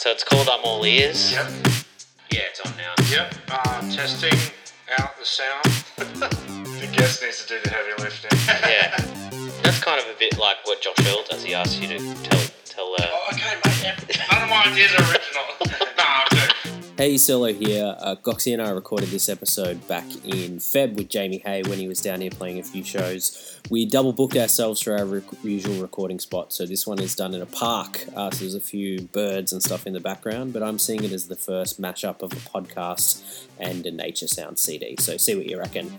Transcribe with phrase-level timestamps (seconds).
[0.00, 1.30] so it's called I'm All Ears.
[1.30, 1.46] Yep.
[2.32, 2.94] Yeah, it's on now.
[3.10, 3.34] Yep.
[3.50, 4.32] Uh, testing
[4.98, 5.62] out the sound.
[6.80, 8.30] the guest needs to do the heavy lifting.
[8.48, 8.96] Yeah.
[9.62, 11.44] That's kind of a bit like what Josh Earl does.
[11.44, 12.94] He asks you to tell tell.
[12.94, 14.18] Uh, Oh, okay, mate.
[14.32, 15.86] None of my ideas are original.
[17.00, 17.10] nah, I'm.
[17.10, 17.96] Hey, Solo here.
[17.98, 21.88] Uh, Goxie and I recorded this episode back in Feb with Jamie Hay when he
[21.88, 23.58] was down here playing a few shows.
[23.70, 27.32] We double booked ourselves for our rec- usual recording spot, so this one is done
[27.32, 28.04] in a park.
[28.14, 31.12] Uh, so there's a few birds and stuff in the background, but I'm seeing it
[31.12, 34.96] as the first mashup of a podcast and a nature sound CD.
[34.98, 35.90] So see what you reckon.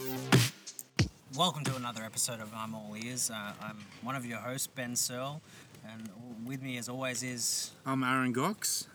[1.35, 3.31] Welcome to another episode of I'm All Ears.
[3.31, 5.41] Uh, I'm one of your hosts, Ben Searle,
[5.83, 6.09] and
[6.45, 8.85] with me, as always, is I'm Aaron Gox,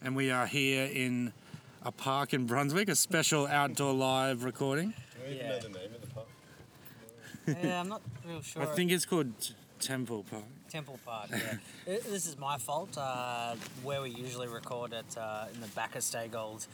[0.00, 1.32] and we are here in
[1.86, 4.92] a park in Brunswick, a special outdoor live recording.
[5.30, 5.60] yeah.
[7.46, 8.62] yeah, I'm not real sure.
[8.62, 10.42] I think it's called T- Temple Park.
[10.68, 11.28] Temple Park.
[11.30, 12.98] Yeah, this is my fault.
[12.98, 13.54] Uh,
[13.84, 16.66] where we usually record at uh, in the back of Stay Gold,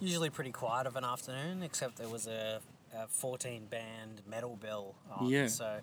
[0.00, 2.60] usually pretty quiet of an afternoon, except there was a,
[2.94, 5.30] a 14 band metal bill on.
[5.30, 5.46] Yeah.
[5.46, 5.78] So,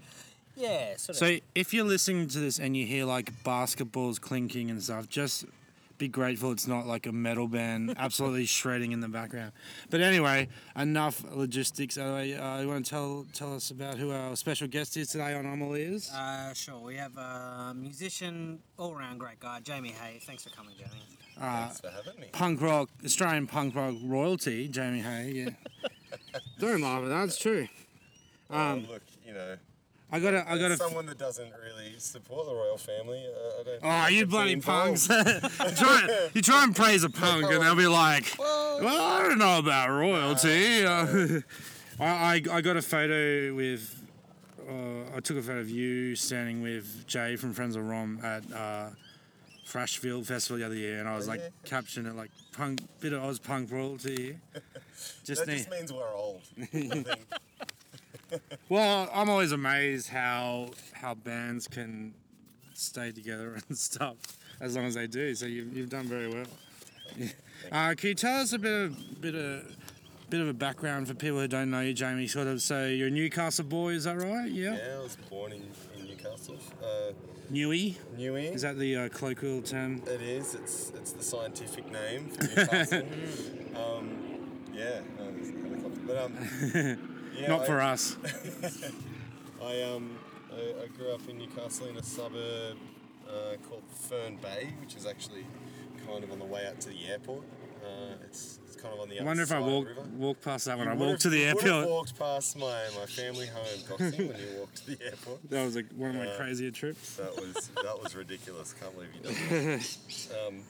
[0.55, 1.15] yeah, sort of.
[1.15, 5.45] So if you're listening to this and you hear like basketballs clinking and stuff, just
[5.97, 9.51] be grateful it's not like a metal band absolutely shredding in the background.
[9.89, 11.97] But anyway, enough logistics.
[11.97, 12.23] Uh,
[12.61, 15.61] you want to tell tell us about who our special guest is today on I'm
[15.61, 16.11] All Ears?
[16.11, 20.19] Uh, sure, we have a musician, all-round great guy, Jamie Hay.
[20.21, 21.01] Thanks for coming, Jamie.
[21.39, 22.27] Uh, Thanks for having me.
[22.31, 25.31] punk rock, Australian punk rock royalty, Jamie Hay.
[25.33, 25.49] Yeah.
[26.59, 27.23] Don't laugh at that.
[27.25, 27.67] It's true.
[28.49, 29.55] Um, look, you know,
[30.15, 33.25] I got to I got as to someone that doesn't really support the royal family,
[33.27, 33.79] uh, I don't.
[33.83, 35.09] Oh, you bloody punks!
[35.09, 35.15] you,
[35.75, 39.59] try, you try and praise a punk, and they'll be like, "Well, I don't know
[39.59, 41.41] about royalty." Uh,
[41.99, 44.07] I, I I got a photo with.
[44.65, 48.49] Uh, I took a photo of you standing with Jay from Friends of Rom at
[48.53, 48.91] uh,
[49.65, 51.49] Festival the other year, and I was like yeah.
[51.69, 54.37] captioning it like "punk, bit of Oz punk royalty."
[55.25, 55.57] Just That need.
[55.57, 56.41] just means we're old.
[58.69, 62.13] Well, I'm always amazed how how bands can
[62.73, 64.17] stay together and stuff
[64.59, 65.35] as long as they do.
[65.35, 66.45] So you've, you've done very well.
[67.71, 69.75] Uh, can you tell us a bit of bit of
[70.29, 72.27] bit of a background for people who don't know you, Jamie?
[72.27, 72.61] Sort of.
[72.61, 74.49] So you're a Newcastle boy, is that right?
[74.49, 74.75] Yeah.
[74.75, 75.63] yeah, I was born in,
[75.97, 76.57] in Newcastle.
[76.83, 77.13] Uh,
[77.49, 77.97] Newy.
[78.17, 78.53] Newey.
[78.53, 80.01] Is that the uh, colloquial term?
[80.07, 80.55] It is.
[80.55, 82.99] It's it's the scientific name for Newcastle.
[83.75, 84.17] um,
[84.73, 85.01] yeah.
[85.17, 86.01] No, there's a helicopter.
[86.07, 88.17] But um, yeah, Not I- for us.
[89.63, 90.17] I um
[90.51, 92.77] I, I grew up in Newcastle in a suburb
[93.27, 95.45] uh, called Fern Bay, which is actually
[96.07, 97.43] kind of on the way out to the airport.
[97.83, 100.77] Uh, it's, it's kind of on the I wonder if I walk walk past that
[100.77, 104.13] when You I walk to the would have walked past my, my family home, when
[104.19, 105.49] you walked to the airport.
[105.49, 107.15] That was like one of my Uh, crazier trips.
[107.17, 108.73] That was that was ridiculous.
[108.79, 109.97] Can't believe you done that.
[110.47, 110.63] Um,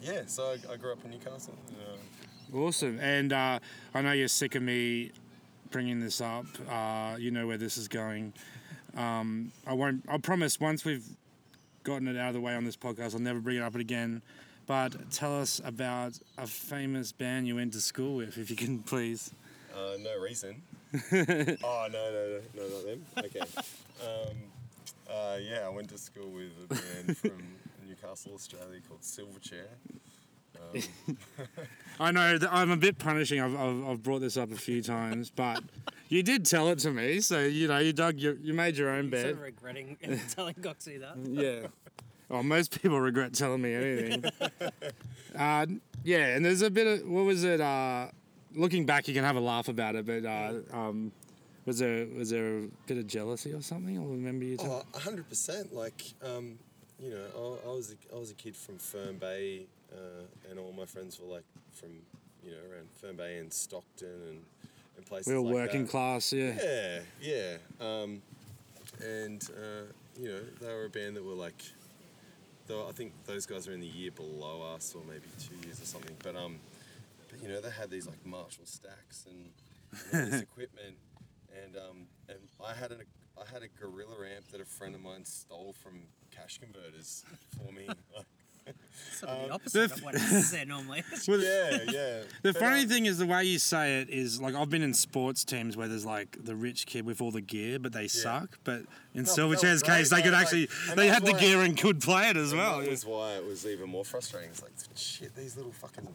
[0.00, 1.54] yeah, so I, I grew up in Newcastle.
[1.70, 1.96] Uh,
[2.56, 2.98] Awesome.
[3.00, 3.58] And uh,
[3.94, 5.10] I know you're sick of me
[5.72, 6.46] bringing this up.
[6.70, 8.32] Uh, you know where this is going.
[8.96, 10.04] Um, I won't.
[10.08, 10.60] I promise.
[10.60, 11.04] Once we've
[11.82, 14.22] gotten it out of the way on this podcast, I'll never bring it up again.
[14.66, 18.78] But tell us about a famous band you went to school with, if you can,
[18.80, 19.32] please.
[19.74, 20.62] Uh, no reason.
[20.94, 23.04] oh no no no no not them.
[23.18, 23.40] Okay.
[23.40, 24.36] Um,
[25.10, 27.42] uh, yeah, I went to school with a band from
[27.88, 29.66] Newcastle, Australia called Silverchair.
[30.74, 31.18] Um,
[32.00, 33.40] I know that I'm a bit punishing.
[33.40, 35.62] I've, I've, I've brought this up a few times, but
[36.08, 38.90] you did tell it to me, so you know you dug your, you made your
[38.90, 39.30] own Sort bed.
[39.30, 39.96] of regretting
[40.34, 41.16] telling Goxie that.
[41.18, 41.68] Yeah.
[42.30, 44.24] Oh, most people regret telling me anything.
[45.38, 45.66] uh,
[46.02, 47.60] yeah, and there's a bit of what was it?
[47.60, 48.08] Uh,
[48.54, 51.12] looking back, you can have a laugh about it, but uh, um,
[51.66, 53.98] was there was there a bit of jealousy or something?
[53.98, 54.56] I remember you.
[54.56, 55.74] Tell- oh, hundred percent.
[55.74, 56.58] Like, um,
[56.98, 60.58] you know, I, I was a, I was a kid from Fern Bay, uh, and
[60.58, 61.90] all my friends were like from
[62.44, 64.42] you know around Fern Bay and Stockton and,
[64.96, 65.90] and places we were like working that.
[65.90, 66.54] class, yeah.
[66.62, 67.56] Yeah, yeah.
[67.80, 68.22] Um,
[69.00, 71.62] and uh, you know, they were a band that were like,
[72.66, 75.80] though I think those guys are in the year below us, or maybe two years
[75.80, 76.16] or something.
[76.22, 76.58] But um,
[77.30, 80.96] but you know, they had these like Marshall stacks and, and all this equipment,
[81.62, 82.98] and um, and I had a
[83.40, 87.24] I had a gorilla amp that a friend of mine stole from cash converters
[87.56, 87.86] for me.
[87.88, 88.26] Like,
[89.18, 91.02] Sort of the Um, opposite of what I said normally.
[91.28, 91.36] yeah,
[91.90, 92.22] yeah.
[92.42, 94.82] The But, funny um, thing is the way you say it is like I've been
[94.82, 98.08] in sports teams where there's like the rich kid with all the gear, but they
[98.08, 98.58] suck.
[98.64, 98.82] But
[99.14, 101.76] in No, Silverchair's great, case, they could like- actually they had the why- gear and
[101.76, 102.80] could play it as well.
[102.80, 104.50] That was why it was even more frustrating.
[104.50, 106.08] It's like, shit, these little fucking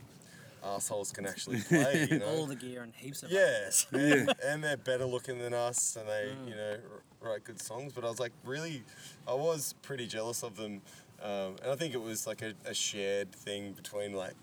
[0.64, 2.08] assholes can actually play.
[2.12, 2.26] You know?
[2.26, 6.08] All the gear and heaps of Yeah, and, and they're better looking than us, and
[6.10, 6.78] they, you know,
[7.22, 7.94] write good songs.
[7.94, 8.84] But I was like, really,
[9.28, 10.82] I was pretty jealous of them
[11.22, 14.36] Um, and I think it was like a, a shared thing between like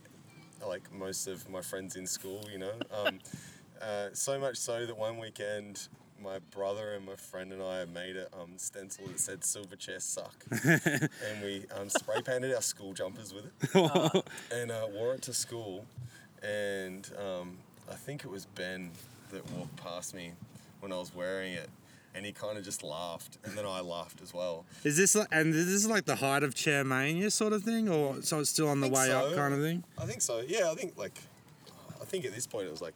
[0.67, 2.73] like most of my friends in school, you know.
[2.93, 3.19] Um,
[3.83, 5.89] uh, so much so that one weekend,
[6.23, 10.35] my brother and my friend and I made a um, stencil that said "Silverchair suck,"
[10.51, 15.35] and we um, spray painted our school jumpers with it, and uh, wore it to
[15.35, 15.85] school.
[16.43, 17.57] And um,
[17.91, 18.91] I think it was Ben
[19.31, 20.33] that walked past me
[20.81, 21.71] when I was wearing it,
[22.15, 24.65] and he kind of just laughed, and then I laughed as well.
[24.85, 27.89] Is this like, and this is like the height of chair mania sort of thing,
[27.89, 29.85] or so it's still on the way up kind of thing?
[29.99, 30.43] I think so.
[30.47, 31.19] Yeah, I think like,
[32.01, 32.95] I think at this point it was like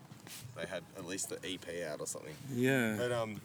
[0.57, 2.35] they had at least the EP out or something.
[2.55, 2.97] Yeah.
[2.97, 3.41] But um,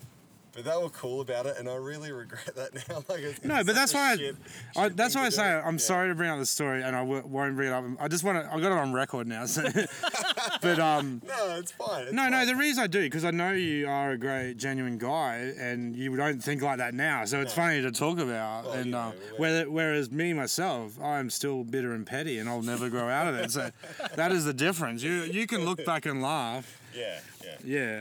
[0.54, 3.04] but they were cool about it, and I really regret that now.
[3.10, 4.36] like, it's No, but that's a why I, shit-
[4.76, 5.68] I shit that's thing why I to say do.
[5.68, 5.80] I'm Yeah.
[5.80, 7.84] sorry to bring up the story, and I w- won't bring it up.
[8.00, 8.48] I just want to.
[8.54, 9.46] I got it on record now.
[9.46, 9.64] So,
[10.62, 12.04] but um, No, it's fine.
[12.04, 12.46] It's no, no.
[12.46, 16.16] The reason I do because I know you are a great, genuine guy, and you
[16.16, 17.26] don't think like that now.
[17.26, 17.64] So it's No.
[17.64, 18.66] funny to talk about.
[18.66, 22.48] Well, and you know, uh, whether, whereas me myself, I'm still bitter and petty, and
[22.50, 23.52] I'll never grow out of it.
[23.52, 23.72] So
[24.16, 25.02] that is the difference.
[25.04, 26.80] You you can look back and laugh.
[26.96, 27.56] Yeah, yeah.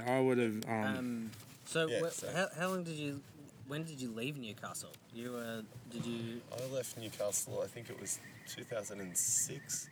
[0.04, 0.64] Yeah, I would have.
[0.68, 1.30] Um, Um,
[1.72, 3.20] so, Yeah, wh- so- how, how long did you?
[3.68, 4.90] When did you leave Newcastle?
[5.14, 6.42] You uh, did you?
[6.52, 7.60] I left Newcastle.
[7.64, 9.88] I think it was 2006.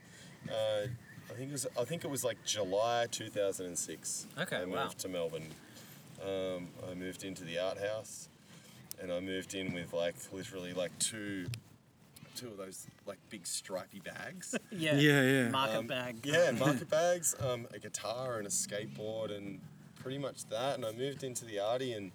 [0.49, 1.67] Uh, I think it was.
[1.79, 4.27] I think it was like July 2006.
[4.39, 4.89] Okay, I moved wow.
[4.99, 5.47] to Melbourne.
[6.23, 8.29] Um, I moved into the art house,
[9.01, 11.47] and I moved in with like literally like two,
[12.37, 14.55] two of those like big stripy bags.
[14.73, 14.97] Yeah.
[14.97, 15.49] Yeah, yeah.
[15.49, 16.17] Market Um, bag.
[16.25, 19.61] Yeah, market bags, um, a guitar and a skateboard and
[20.01, 20.75] pretty much that.
[20.77, 22.11] And I moved into the arty and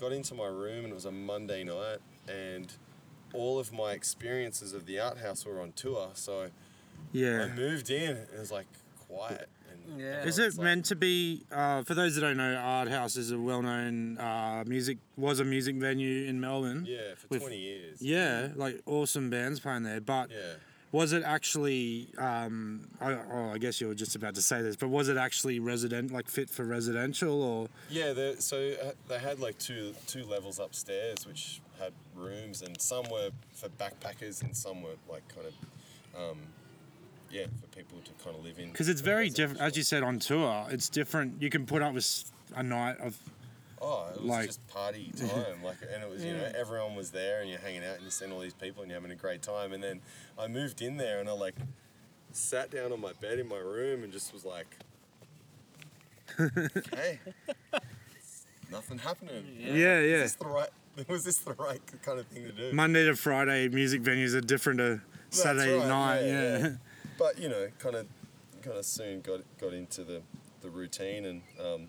[0.00, 1.98] got into my room and it was a Monday night
[2.28, 2.72] and
[3.32, 6.10] all of my experiences of the art house were on tour.
[6.14, 6.50] So
[7.12, 7.48] yeah.
[7.50, 8.66] I moved in and it was like
[9.08, 9.48] quiet.
[9.70, 10.24] And Yeah.
[10.24, 11.44] Is it like- meant to be?
[11.50, 15.44] Uh, for those that don't know, Art House is a well-known uh, music was a
[15.44, 16.84] music venue in Melbourne.
[16.88, 18.02] Yeah, for with- 20 years.
[18.02, 20.00] Yeah, like awesome bands playing there.
[20.00, 20.54] But Yeah.
[20.92, 22.08] Was it actually?
[22.18, 25.16] Um, I, oh, I guess you were just about to say this, but was it
[25.16, 30.24] actually resident, like fit for residential, or Yeah, so uh, they had like two two
[30.24, 35.46] levels upstairs, which had rooms, and some were for backpackers, and some were like kind
[35.46, 36.38] of, um,
[37.30, 38.70] yeah, for people to kind of live in.
[38.72, 39.60] because it's very different.
[39.60, 41.40] As you said on tour, it's different.
[41.40, 43.16] You can put up with a night of
[43.82, 47.10] Oh, it was like- just party time, like, and it was you know everyone was
[47.12, 49.18] there, and you're hanging out, and you're seeing all these people, and you're having a
[49.20, 49.72] great time.
[49.72, 50.00] And then
[50.38, 51.54] I moved in there, and I like
[52.32, 54.66] sat down on my bed in my room, and just was like,
[56.94, 57.18] hey,
[58.70, 59.44] nothing happening.
[59.58, 59.98] yeah, yeah.
[60.00, 60.68] Is this the right?
[61.08, 62.72] Was this the right kind of thing to do?
[62.72, 65.00] Monday to Friday music venues are different to
[65.30, 66.20] That's Saturday right, night.
[66.22, 66.68] yeah, Yeah, yeah.
[67.18, 68.06] but you know, kind of,
[68.62, 70.20] kind of soon got got into the,
[70.62, 71.86] the routine, and um,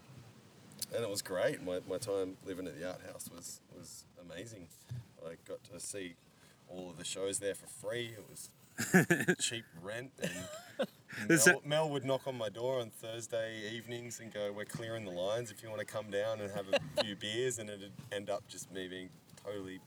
[0.93, 1.63] and it was great.
[1.63, 4.67] My, my time living at the art house was was amazing.
[5.25, 6.15] I got to see
[6.67, 8.15] all of the shows there for free.
[8.17, 8.49] It was
[9.39, 10.87] cheap rent, and
[11.45, 15.11] Mel, Mel would knock on my door on Thursday evenings and go, "We're clearing the
[15.11, 15.51] lines.
[15.51, 18.47] If you want to come down and have a few beers," and it'd end up
[18.47, 19.09] just me being
[19.45, 19.79] totally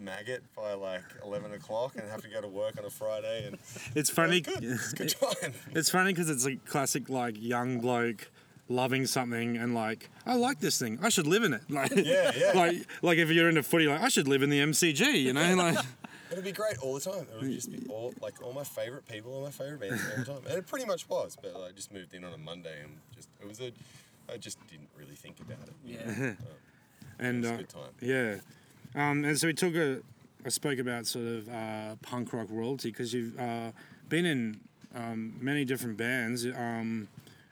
[0.00, 3.58] maggot by like 11 o'clock and have to go to work on a Friday and
[3.94, 4.40] it's funny.
[4.40, 4.64] good.
[4.64, 5.52] It's good time.
[5.74, 8.30] It's funny because it's a classic like young bloke
[8.70, 10.98] loving something and like I like this thing.
[11.02, 11.62] I should live in it.
[11.68, 12.52] Like Yeah, yeah.
[12.54, 15.22] like like if you're into footy, like I should live in the MCG.
[15.22, 15.76] You know, like
[16.32, 17.26] It'd be great all the time.
[17.34, 20.16] It would just be all like all my favorite people, all my favorite bands all
[20.18, 21.36] the time, and it pretty much was.
[21.40, 23.72] But I just moved in on a Monday and just it was a.
[24.32, 25.74] I just didn't really think about it.
[25.84, 26.04] you know.
[26.26, 26.32] Yeah.
[27.18, 27.92] and was a uh, good time.
[28.00, 28.36] yeah,
[28.94, 29.98] um, and so we took a.
[30.44, 33.72] I spoke about sort of uh, punk rock royalty because you've uh,
[34.08, 34.60] been in
[34.94, 37.08] um, many different bands, um,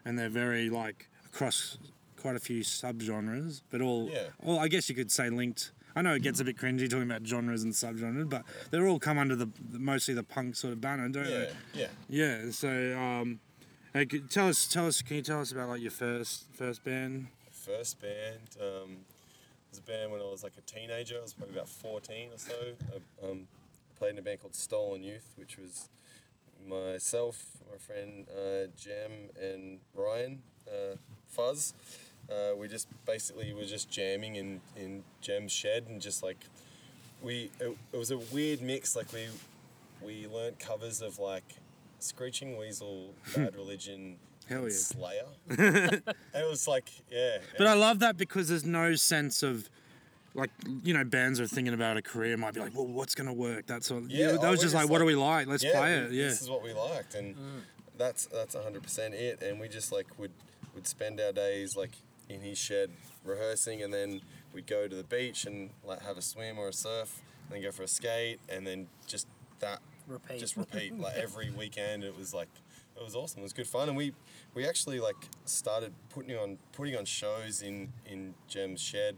[0.09, 1.77] and they're very like across
[2.17, 4.09] quite a few subgenres, but all.
[4.11, 4.29] Yeah.
[4.45, 5.73] All I guess you could say linked.
[5.95, 8.99] I know it gets a bit cringy talking about genres and subgenres, but they're all
[8.99, 11.51] come under the mostly the punk sort of banner, don't Yeah, they?
[11.75, 11.87] yeah.
[12.09, 12.51] Yeah.
[12.51, 13.41] So, um,
[13.93, 17.27] hey, tell us, tell us, can you tell us about like your first first band?
[17.51, 18.97] First band um,
[19.71, 21.19] was a band when I was like a teenager.
[21.19, 22.55] I was probably about 14 or so.
[22.95, 23.47] I um,
[23.99, 25.89] played in a band called Stolen Youth, which was
[26.67, 30.97] myself, my friend uh, Jem, and Ryan uh,
[31.29, 31.75] Fuzz.
[32.31, 36.37] Uh, we just basically were just jamming in, in Jem's shed and just like
[37.23, 39.27] we it, it was a weird mix like we
[40.03, 41.45] we learnt covers of like
[42.01, 44.17] Screeching Weasel, Bad Religion,
[44.49, 44.69] Hell yeah.
[44.71, 45.27] Slayer.
[45.49, 47.39] it was like yeah.
[47.57, 49.69] But I love that because there's no sense of
[50.35, 50.51] like
[50.85, 53.67] you know bands are thinking about a career might be like well what's gonna work
[53.67, 55.15] that sort of Yeah, yeah, oh, that was oh, just just like what do we
[55.15, 57.61] like let's yeah, play it yeah This is what we liked, and mm.
[57.97, 59.43] that's that's hundred percent it.
[59.43, 60.33] And we just like would
[60.75, 61.93] would spend our days like
[62.29, 62.91] in his shed
[63.25, 64.21] rehearsing, and then
[64.53, 67.63] we'd go to the beach and like have a swim or a surf, and then
[67.63, 69.27] go for a skate, and then just
[69.61, 70.39] that Repeat.
[70.39, 72.05] just repeat like every weekend.
[72.05, 72.49] It was like
[72.97, 73.41] it was awesome.
[73.41, 74.13] It was good fun, and we
[74.55, 79.17] we actually like started putting on putting on shows in in Jem's shed,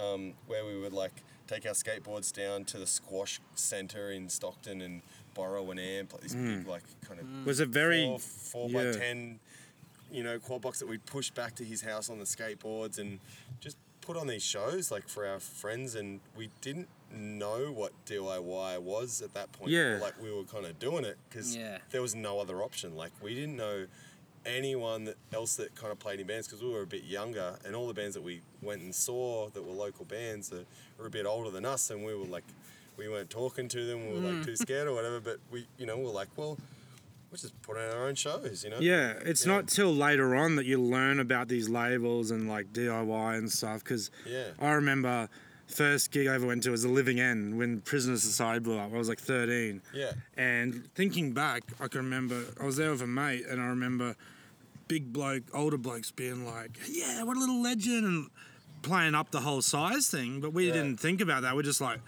[0.00, 1.12] um, where we would like
[1.46, 5.02] take our skateboards down to the squash center in Stockton and
[5.34, 8.04] borrow an amp, like this big like kind of Was it very?
[8.06, 8.92] four, four yeah.
[8.92, 9.38] by ten,
[10.10, 13.20] you know, quad box that we'd push back to his house on the skateboards and
[13.60, 18.80] just put on these shows like for our friends, and we didn't know what DIY
[18.80, 19.70] was at that point.
[19.70, 19.98] Yeah.
[20.00, 21.78] like we were kind of doing it because Yeah.
[21.90, 22.96] there was no other option.
[22.96, 23.86] Like we didn't know
[24.46, 27.58] anyone that else that kind of played in bands because we were a bit younger,
[27.64, 30.66] and all the bands that we went and saw that were local bands that
[30.98, 32.44] were a bit older than us, and we were like,
[32.96, 34.58] we weren't talking to them, we were like too mm.
[34.58, 35.20] scared or whatever.
[35.20, 36.56] But we, you know, we we're like, well,
[37.30, 38.78] we'll just put on our own shows, you know.
[38.80, 43.38] Yeah, it's not till later on that you learn about these labels and like DIY
[43.38, 43.84] and stuff.
[43.84, 44.48] Because Yeah.
[44.60, 45.28] I remember
[45.66, 48.92] first gig I ever went to was the Living End when Prisoner Society blew up.
[48.92, 49.82] I was like 13.
[49.92, 50.12] Yeah.
[50.36, 54.16] And thinking back, I can remember I was there with a mate, and I remember
[54.88, 58.30] big bloke, older blokes being like, "Yeah, what a little legend," and
[58.82, 60.40] playing up the whole size thing.
[60.40, 60.74] But we Yeah.
[60.74, 61.56] didn't think about that.
[61.56, 62.00] We're just like,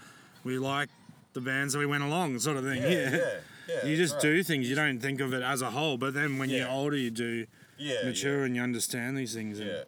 [0.44, 0.88] we like
[1.32, 2.82] the bands that we went along, sort of thing.
[2.82, 3.11] Yeah, Yeah.
[3.16, 4.23] yeah, yeah, you just right.
[4.23, 4.68] do things.
[4.68, 5.99] You don't think of it as a whole.
[5.99, 7.47] But then when you're older, you do
[7.78, 8.04] Yeah.
[8.04, 8.44] mature yeah.
[8.47, 9.58] and you understand these things.
[9.58, 9.85] and- Yeah.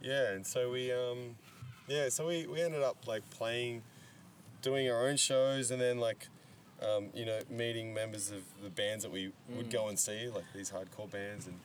[0.00, 1.36] Yeah, and so we um
[1.88, 3.82] yeah, so we, we ended up like playing
[4.62, 6.28] doing our own shows and then like
[6.80, 10.44] um, you know, meeting members of the bands that we would go and see, like
[10.54, 11.58] these hardcore bands and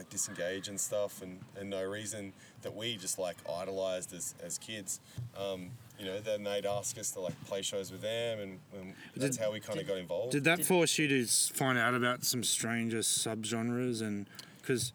[0.00, 4.56] like disengage and stuff and, and no reason that we just like idolized as, as
[4.56, 4.98] kids.
[5.38, 8.94] Um, you know, then they'd ask us to like play shows with them and, and
[9.14, 10.32] that's Did- how we kind of got involved.
[10.32, 14.26] Did that force you to find out about some stranger subgenres and
[14.62, 14.94] because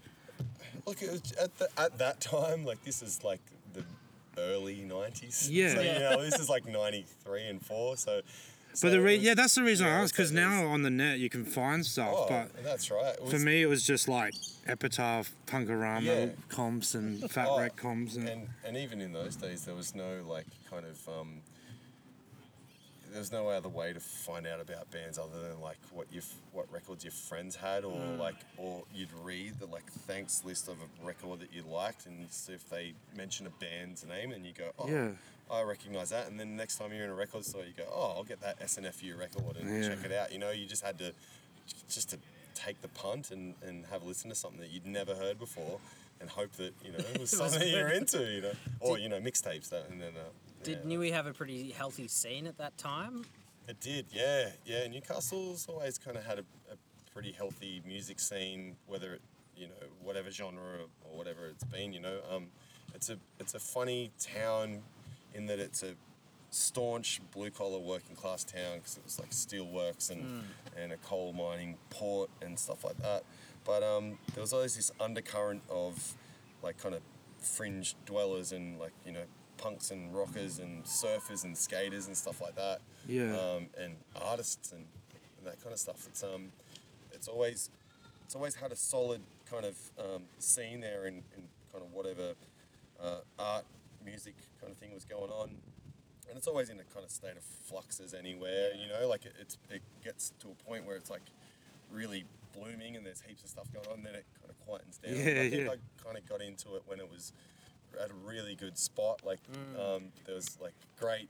[0.87, 3.41] Look, at, the, at that time, like this is like
[3.73, 3.83] the
[4.37, 5.47] early '90s.
[5.49, 5.73] Yeah.
[5.73, 7.97] So, you know, this is like '93 and four.
[7.97, 8.21] So.
[8.75, 10.81] So But the re- was- yeah, that's the reason yeah, I asked because now on
[10.83, 12.13] the net you can find stuff.
[12.13, 13.15] Oh, but that's right.
[13.15, 14.33] It for me, it was just like
[14.67, 16.25] Epitaph, Punk-O-Rama Yeah.
[16.49, 18.15] comps and Fat oh, Wreck comps.
[18.17, 21.41] And, and and even in those days, there was no like kind of um,
[23.11, 26.23] there was no other way to find out about bands other than like what your
[26.51, 28.19] what records your friends had, or Mm.
[28.19, 32.29] like or you'd read the like thanks list of a record that you liked, and
[32.29, 35.09] see if they mention a band's name, and you go, oh, Yeah.
[35.49, 38.13] I recognize that, and then next time you're in a record store, you go, oh,
[38.17, 39.89] I'll get that SNFU record and Yeah.
[39.89, 40.31] check it out.
[40.31, 41.13] You know, you just had to
[41.89, 42.17] just to
[42.55, 45.79] take the punt and, and have a listen to something that you'd never heard before
[46.21, 49.19] and hope that you know it was something you're into you know or you know
[49.19, 50.29] mixtapes that and then uh,
[50.63, 50.89] Did yeah.
[50.97, 53.25] Newey have a pretty healthy scene at that time?
[53.67, 56.75] it did yeah yeah Newcastle's always kind of had a, a
[57.11, 59.21] pretty healthy music scene whether it
[59.57, 59.73] you know
[60.03, 60.79] whatever genre or,
[61.11, 62.45] or whatever it's been you know um
[62.93, 64.81] it's a it's a funny town
[65.35, 65.95] in that it's a
[66.49, 70.43] staunch blue collar working class town because it was like steelworks and
[70.81, 73.23] and a coal mining port and stuff like that.
[73.65, 76.15] But um, there was always this undercurrent of
[76.63, 77.01] like kind of
[77.39, 79.25] fringe dwellers and like you know
[79.57, 82.79] punks and rockers and surfers and skaters and stuff like that.
[83.07, 83.35] Yeah.
[83.37, 84.85] Um, and artists and,
[85.37, 86.05] and that kind of stuff.
[86.07, 86.51] It's um,
[87.11, 87.69] it's always
[88.23, 92.33] it's always had a solid kind of um, scene there in, in kind of whatever
[93.01, 93.65] uh, art,
[94.05, 95.49] music kind of thing was going on.
[96.27, 99.33] And it's always in a kind of state of fluxes anywhere, you know, like it,
[99.39, 101.21] it's, it gets to a point where it's like
[101.91, 102.25] really
[102.57, 105.15] blooming and there's heaps of stuff going on, then it kind of quietens down.
[105.15, 105.71] Yeah, I think yeah.
[105.73, 107.33] I kind of got into it when it was
[108.01, 109.21] at a really good spot.
[109.23, 109.39] Like
[109.79, 111.29] um, there was like great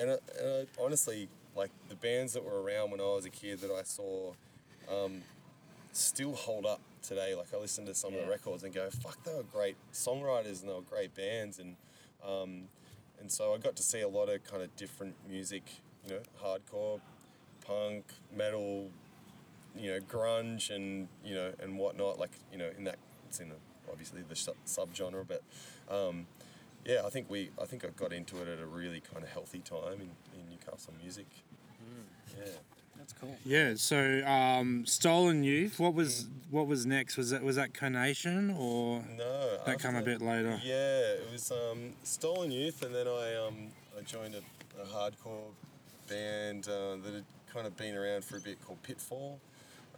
[0.00, 3.30] and, I, and I, honestly, like the bands that were around when I was a
[3.30, 4.32] kid that I saw,
[4.90, 5.22] um,
[5.92, 7.34] still hold up today.
[7.34, 10.60] Like I listen to some of the records and go, "Fuck, they were great songwriters
[10.60, 11.76] and they were great bands." And
[12.26, 12.64] um,
[13.20, 15.62] and so I got to see a lot of kind of different music,
[16.06, 17.00] you know, hardcore,
[17.66, 18.04] punk,
[18.34, 18.90] metal,
[19.76, 22.18] you know, grunge, and you know, and whatnot.
[22.18, 23.56] Like you know, in that it's in the,
[23.90, 25.42] obviously the sub subgenre, but.
[25.90, 26.26] Um,
[26.86, 27.50] yeah, I think we.
[27.60, 30.48] I think I got into it at a really kind of healthy time in, in
[30.48, 31.26] Newcastle music.
[32.38, 32.46] Yeah.
[33.10, 33.36] That's cool.
[33.44, 35.78] yeah, so um, Stolen Youth.
[35.80, 37.16] What was what was next?
[37.16, 39.58] Was that was that Conation or No.
[39.66, 40.60] that come a bit later?
[40.64, 45.52] Yeah, it was um, Stolen Youth, and then I um, I joined a, a hardcore
[46.08, 49.40] band uh, that had kind of been around for a bit called Pitfall.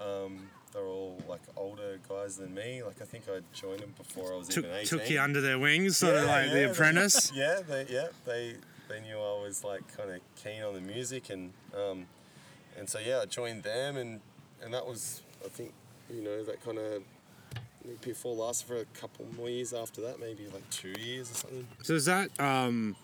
[0.00, 2.82] Um, they're all like older guys than me.
[2.82, 4.98] Like I think I joined them before I was Took even eighteen.
[4.98, 7.32] took you under their wings, sort of like yeah, The they- Apprentice.
[7.34, 8.54] yeah, they yeah they
[8.88, 12.06] they knew I was like kind of keen on the music and um,
[12.78, 14.20] and so yeah I joined them and
[14.62, 15.72] and that was I think
[16.10, 17.02] you know that kind of
[18.00, 21.66] Pitfall lasted for a couple more years after that maybe like two years or something.
[21.82, 22.94] So is that um,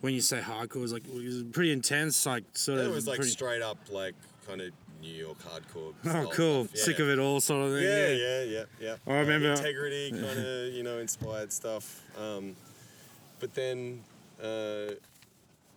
[0.00, 2.92] when you say hardcore, it was like it was pretty intense, like sort It of.
[2.92, 4.14] was like pretty- straight up like
[4.48, 5.94] kind of New York hardcore.
[6.06, 6.64] Oh, cool!
[6.66, 6.76] stuff.
[6.78, 7.84] Sick of it all, sort of thing.
[7.84, 8.96] Yeah, yeah, yeah, yeah.
[9.06, 12.02] I remember- integrity kind of you know inspired stuff.
[12.20, 12.56] Um,
[13.38, 14.02] but then
[14.42, 14.94] uh,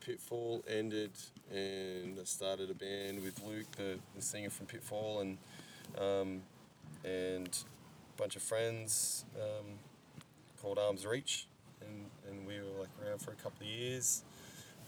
[0.01, 1.11] Pitfall ended,
[1.53, 5.37] and I started a band with Luke, the, the singer from Pitfall, and
[5.97, 6.41] um,
[7.03, 9.65] and a bunch of friends um,
[10.61, 11.47] called Arms Reach,
[11.81, 14.23] and, and we were like around for a couple of years,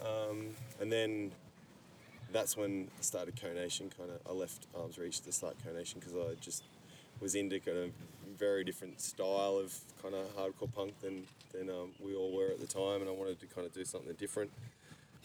[0.01, 0.47] um,
[0.79, 1.31] and then
[2.31, 3.95] that's when I started Conation.
[3.95, 6.63] Kind of, I left Arms Reach to start Conation because I just
[7.19, 7.91] was into kind of
[8.37, 12.59] very different style of kind of hardcore punk than than um, we all were at
[12.59, 14.51] the time, and I wanted to kind of do something different.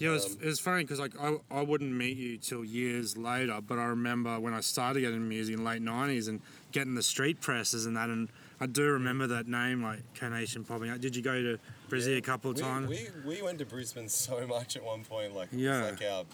[0.00, 2.64] Yeah, it was, Um, it was funny because like I, I wouldn't meet you till
[2.64, 6.40] years later, but I remember when I started getting music in the late '90s and
[6.72, 8.30] getting the street presses and that, and
[8.60, 11.00] I do remember that name like Conation popping up.
[11.00, 11.58] Did you go to
[11.90, 12.88] Brizzy a couple of We, times?
[12.88, 15.90] we, we went to Brisbane so much at one point, like it Yeah.
[15.90, 16.24] was like our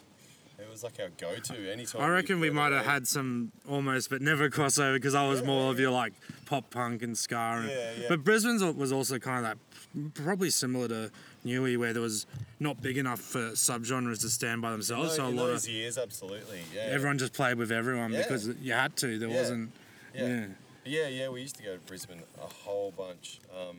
[0.58, 2.00] it was like our go-to anytime.
[2.00, 5.70] I reckon we might have had some almost, but never crossover because I was more
[5.72, 6.14] of your like
[6.46, 7.36] pop punk and ska.
[7.36, 8.06] And, Yeah, yeah.
[8.08, 9.58] But Brisbane's was also kind of
[10.04, 11.10] that, probably similar to
[11.46, 12.26] Newey, where there was
[12.60, 15.10] not big enough for subgenres to stand by themselves.
[15.10, 16.82] those, so a lot those of years, absolutely, yeah.
[16.90, 18.22] everyone just played with everyone Yeah.
[18.22, 19.18] because you had to.
[19.18, 19.36] There Yeah.
[19.36, 19.70] wasn't.
[20.14, 20.26] yeah.
[20.26, 20.46] yeah.
[20.84, 23.40] yeah, yeah, We used to go to Brisbane a whole bunch.
[23.56, 23.78] Um,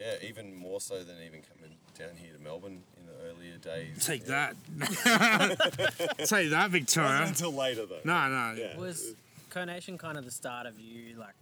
[0.00, 4.04] yeah, even more so than even coming down here to Melbourne in the earlier days.
[4.06, 4.52] Take yeah.
[4.78, 5.58] that.
[6.18, 7.22] Take that, It wasn't Victoria.
[7.26, 8.00] until later though.
[8.04, 8.54] No, no.
[8.56, 8.76] Yeah.
[8.76, 9.14] Was
[9.50, 11.34] Conation kind of the start of you like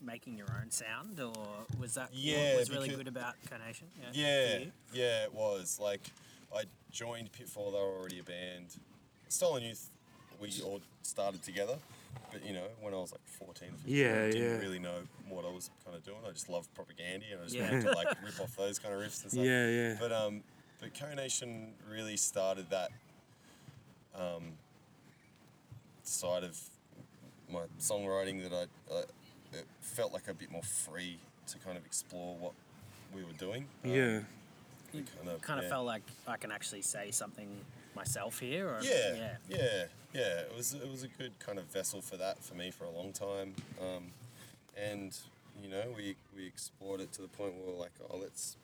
[0.00, 1.34] making your own sound, or
[1.78, 3.88] was that Yeah, what was really good about Conation?
[3.94, 4.58] for Yeah,
[4.92, 5.78] yeah, it was.
[5.80, 6.10] Like,
[6.54, 8.76] I joined Pitfall, they were already a band.
[9.28, 9.90] Stolen Youth,
[10.40, 11.78] we all started together.
[12.30, 14.56] But, you know, when I was like 14 or 15, Yeah, I didn't yeah.
[14.58, 15.00] really know
[15.30, 16.18] what I was kind of doing.
[16.26, 17.70] I just loved propaganda and I just Yeah.
[17.70, 19.44] wanted to like rip off those kind of riffs and stuff.
[19.44, 19.96] Yeah, yeah.
[19.98, 20.42] But, um,
[20.78, 22.90] but Conation really started that
[24.14, 24.52] um,
[26.02, 26.58] side of
[27.50, 29.02] my songwriting that I, I
[29.52, 32.52] it felt like a bit more free to kind of explore what
[33.14, 33.66] we were doing.
[33.84, 34.20] Um, Yeah.
[34.92, 35.70] You kind of, kind of yeah.
[35.70, 37.48] felt like I can actually say something
[37.94, 39.36] myself here, or Yeah, yeah.
[39.48, 39.84] yeah,
[40.14, 42.84] yeah, It was it was a good kind of vessel for that for me for
[42.84, 44.12] a long time, um,
[44.76, 45.14] and
[45.62, 48.56] you know we we explored it to the point where we we're like, oh, let's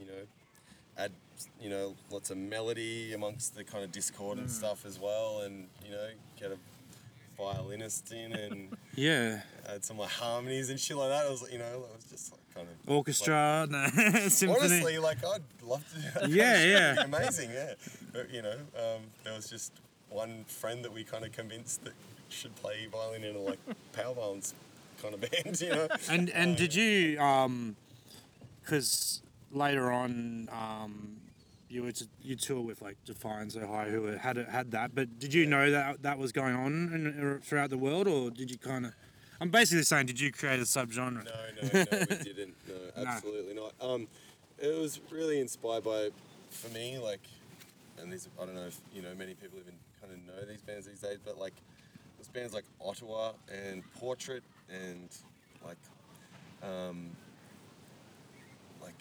[0.00, 0.22] you know
[0.96, 1.12] add
[1.60, 4.42] you know lots of melody amongst the kind of discord Mm.
[4.42, 6.08] and stuff as well, and you know
[6.40, 6.56] get a
[7.36, 9.40] violinist in and Yeah.
[9.68, 11.26] add some like harmonies and shit like that.
[11.26, 13.86] It was you know it was just like kind of Orchestra, no,
[14.28, 14.58] symphony.
[14.60, 15.94] Honestly, like I'd love to.
[15.94, 16.64] do that Yeah,
[16.96, 17.04] yeah.
[17.04, 17.74] Amazing, yeah.
[18.12, 19.72] But you know, um, there was just
[20.10, 21.92] one friend that we kind of convinced that
[22.28, 23.58] should play violin in a like
[23.92, 24.54] power violence
[25.02, 25.88] kind of band, you know.
[26.10, 27.76] And and did you um,
[28.62, 31.16] because later on um,
[31.68, 35.34] you were to, you tour with like Defiance, Ohio who had had that, but did
[35.34, 38.86] you know that that was going on in, throughout the world, or did you kind
[38.86, 38.92] of?
[39.40, 41.24] I'm basically saying, did you create a subgenre?
[41.24, 41.30] No,
[41.62, 42.54] no, no, we didn't.
[42.66, 43.08] No, No.
[43.08, 43.72] absolutely not.
[43.80, 44.08] Um,
[44.58, 46.08] it was really inspired by,
[46.50, 47.20] for me, like,
[48.00, 50.62] and these I don't know if you know many people even kind of know these
[50.62, 51.54] bands these days, but like,
[52.16, 55.08] there's bands like Ottawa and Portrait and
[55.64, 55.76] like,
[56.62, 57.27] um, like.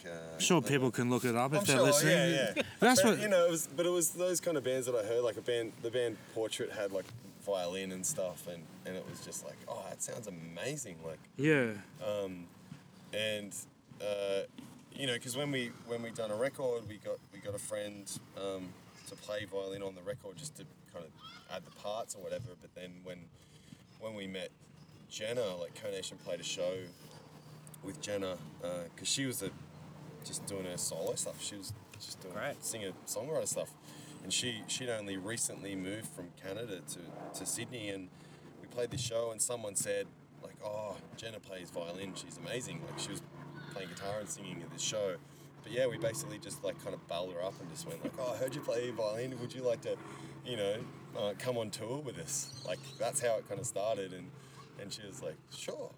[0.08, 2.14] Uh, I'm sure people can look it up if I'm they're sure, listening.
[2.18, 2.62] yeah, yeah.
[2.80, 3.46] That's but, what you know.
[3.46, 5.24] It was, but it was those kind of bands that I heard.
[5.24, 7.06] Like a band, the band Portrait had like
[7.46, 10.98] violin and stuff, and and it was just like, oh, that sounds amazing.
[11.06, 11.72] Like, Yeah.
[12.06, 12.46] um,
[13.14, 13.54] and
[14.02, 14.42] uh,
[14.96, 17.60] you know, because when we when we done a record, we got we got a
[17.60, 18.70] friend um,
[19.10, 21.12] to play violin on the record just to kind of
[21.56, 22.50] add the parts or whatever.
[22.62, 23.20] But then when
[24.00, 24.50] when we met
[25.10, 26.74] Jenna, like Conation played a show
[27.84, 28.38] with Jenna
[28.94, 29.50] because she was a,
[30.28, 31.42] just doing her solo stuff.
[31.42, 32.64] She was just doing Great.
[32.64, 33.70] singer songwriter stuff,
[34.24, 38.10] and she she'd only recently moved from Canada to, to Sydney, and
[38.62, 40.08] we played this show, and someone said
[40.44, 42.14] like, "Oh, Jenna plays violin.
[42.16, 43.22] She's amazing." Like she was
[43.74, 45.16] playing guitar and singing at this show.
[45.64, 48.14] But yeah, we basically just like kind of bailed her up and just went like,
[48.20, 49.40] "Oh, I heard you play violin.
[49.42, 49.96] Would you like to,
[50.46, 50.76] you know,
[51.18, 54.30] uh, come on tour with us?" Like that's how it kind of started, and
[54.80, 55.92] and she was like, "Sure,"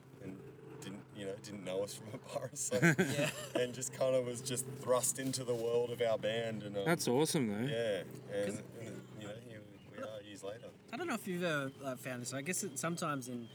[1.20, 3.30] you know didn't know us from a bar, so Yeah.
[3.56, 6.84] and just kind of was just thrust into the world of our band, and um,
[6.86, 7.68] That's awesome though.
[7.70, 8.02] yeah,
[8.34, 9.62] and, and you know here
[9.98, 10.68] we are years later.
[10.94, 12.34] I don't know if you've ever uh, found this.
[12.34, 13.48] I guess it, sometimes in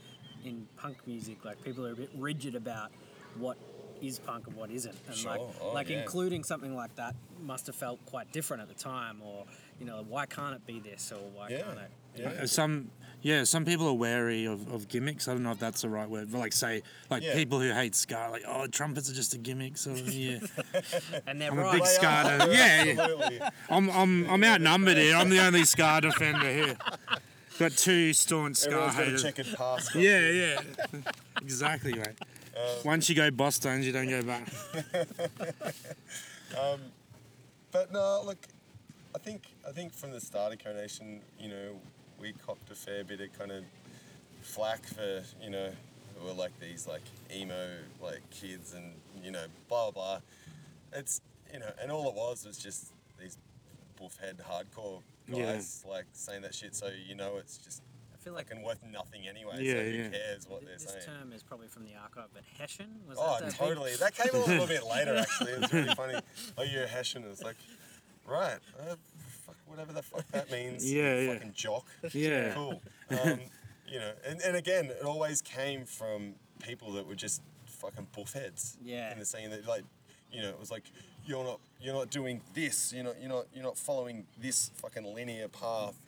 [0.43, 2.91] in punk music, like people are a bit rigid about
[3.39, 3.57] what
[4.01, 5.31] is punk and what isn't, and Sure.
[5.31, 6.01] like Oh, like yeah.
[6.01, 9.45] including something like that must have felt quite different at the time, or
[9.79, 11.61] you know, why can't it be this, or why Yeah.
[11.63, 11.91] can't it?
[12.17, 12.29] Yeah.
[12.43, 12.91] Uh, Some
[13.25, 15.27] Yeah, some people are wary of, of gimmicks.
[15.27, 17.33] I don't know if that's the right word, but like say, like Yeah.
[17.33, 19.77] people who hate ska, like oh, trumpets are just a gimmick.
[19.77, 20.37] So yeah,
[21.27, 22.05] And they're I'm a big They ska.
[22.07, 22.37] are.
[22.45, 22.83] de- Yeah,
[23.31, 23.49] yeah.
[23.67, 25.15] I'm I'm I'm outnumbered here.
[25.15, 26.77] I'm the only ska defender here.
[27.57, 29.89] Got two staunch ska Everyone's got a haters.
[29.95, 31.01] Yeah, yeah.
[31.41, 32.09] exactly, mate.
[32.55, 34.47] Um, Once you go Bosstones, you don't go back.
[36.61, 36.79] Um,
[37.71, 38.37] but no, look,
[39.15, 41.79] I think I think from the start of Conation, you know,
[42.19, 43.63] we copped a fair bit of kind of
[44.41, 45.69] flack for you know,
[46.19, 47.69] we were like these like emo
[48.01, 50.19] like kids and you know blah blah blah.
[50.93, 51.21] It's
[51.53, 53.37] you know, and all it was was just these
[54.01, 55.53] buffhead hardcore Yeah.
[55.53, 56.75] guys like saying that shit.
[56.75, 57.81] So you know, it's just
[58.13, 59.57] I feel like fucking worth nothing anyway.
[59.59, 60.09] Yeah, so who yeah.
[60.09, 61.05] cares what they're this saying?
[61.05, 63.95] term is probably from the archive, but Hessian was Oh, that the big- totally.
[63.97, 65.51] That came a little bit later, actually.
[65.51, 66.19] It was really funny.
[66.57, 67.23] Oh, you're a Hessian.
[67.25, 67.55] It's like,
[68.25, 68.57] right.
[68.79, 68.97] Uh, fuck,
[69.75, 70.91] whatever the fuck that means.
[70.91, 71.33] Yeah, yeah.
[71.33, 71.85] Fucking jock.
[72.13, 72.53] Yeah.
[72.53, 72.81] Cool.
[73.09, 73.39] Um,
[73.87, 78.77] you know, and, and again, it always came from people that were just fucking buffheads.
[78.83, 79.11] Yeah.
[79.11, 79.83] In the scene that, like,
[80.31, 80.83] you know, it was like,
[81.25, 82.93] you're not, you're not doing this.
[82.93, 85.99] You're not, you're not, you're not following this fucking linear path.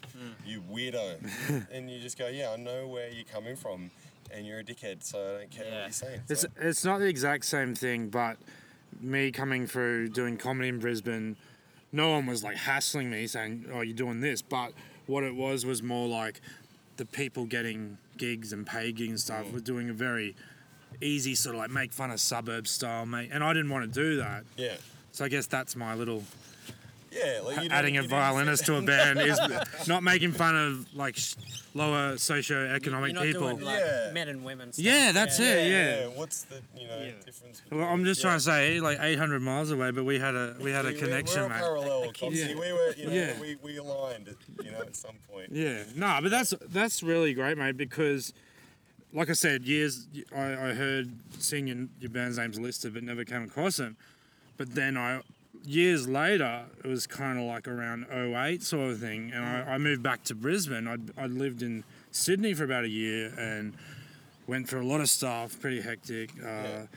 [0.45, 1.65] You weirdo.
[1.71, 3.89] and you just go, yeah, I know where you're coming from,
[4.32, 6.21] and you're a dickhead, so I don't care what you're saying.
[6.30, 8.38] It's So- it's not the exact same thing, but
[9.01, 11.36] me coming through doing comedy in Brisbane,
[11.91, 14.73] no one was like hassling me saying, "Oh, you're doing this," but
[15.06, 16.41] what it was was more like
[16.97, 19.54] the people getting gigs and pay gigs and stuff mm.
[19.54, 20.36] were doing a very
[21.02, 23.30] easy sort of like make fun of suburb style, mate.
[23.32, 24.76] And I didn't want to do that, yeah.
[25.12, 26.23] so I guess that's my little
[27.12, 29.39] Yeah, like you adding don't- a you violinist to a band is
[29.88, 31.36] not making fun of like sh-
[31.74, 33.50] lower socio-economic You're not people.
[33.50, 34.12] doing like Yeah.
[34.13, 34.74] men and women.
[34.74, 34.86] Stuff.
[34.86, 35.72] Yeah, that's it.
[35.72, 36.08] Yeah.
[36.08, 37.12] What's the you know Yeah.
[37.26, 37.62] difference?
[37.72, 38.30] Well, I'm just yeah.
[38.30, 40.93] trying to say, like 800 miles away, but we had a we had a We-
[40.96, 41.58] we- connection, we're mate.
[41.60, 43.39] parallel, The- the kids- We were, you know, Yeah.
[43.39, 45.50] we, we aligned, at, you know, at some point.
[45.52, 47.78] Yeah, no, but that's that's really great, mate.
[47.78, 48.34] Because,
[49.13, 53.24] like I said, years I, I heard seeing your, your band's names listed, but never
[53.24, 53.96] came across them.
[54.58, 55.22] But then I,
[55.67, 59.77] years later, it was kind of like around 08 sort of thing, and I, I
[59.77, 60.88] moved back to Brisbane.
[60.88, 63.73] I I lived in Sydney for about a year and
[64.47, 66.32] went through a lot of stuff, pretty hectic.
[66.43, 66.88] Uh,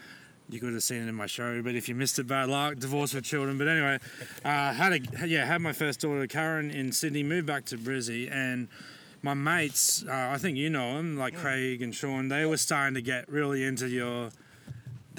[0.49, 2.77] You could have seen it in my show, but if you missed it, bad luck.
[2.79, 3.99] Divorce with children, but anyway,
[4.45, 8.29] uh, had a yeah had my first daughter Karen in Sydney, moved back to Brizzy,
[8.33, 8.67] and
[9.23, 12.95] my mates, uh, I think you know them, like Craig and Sean, they were starting
[12.95, 14.31] to get really into your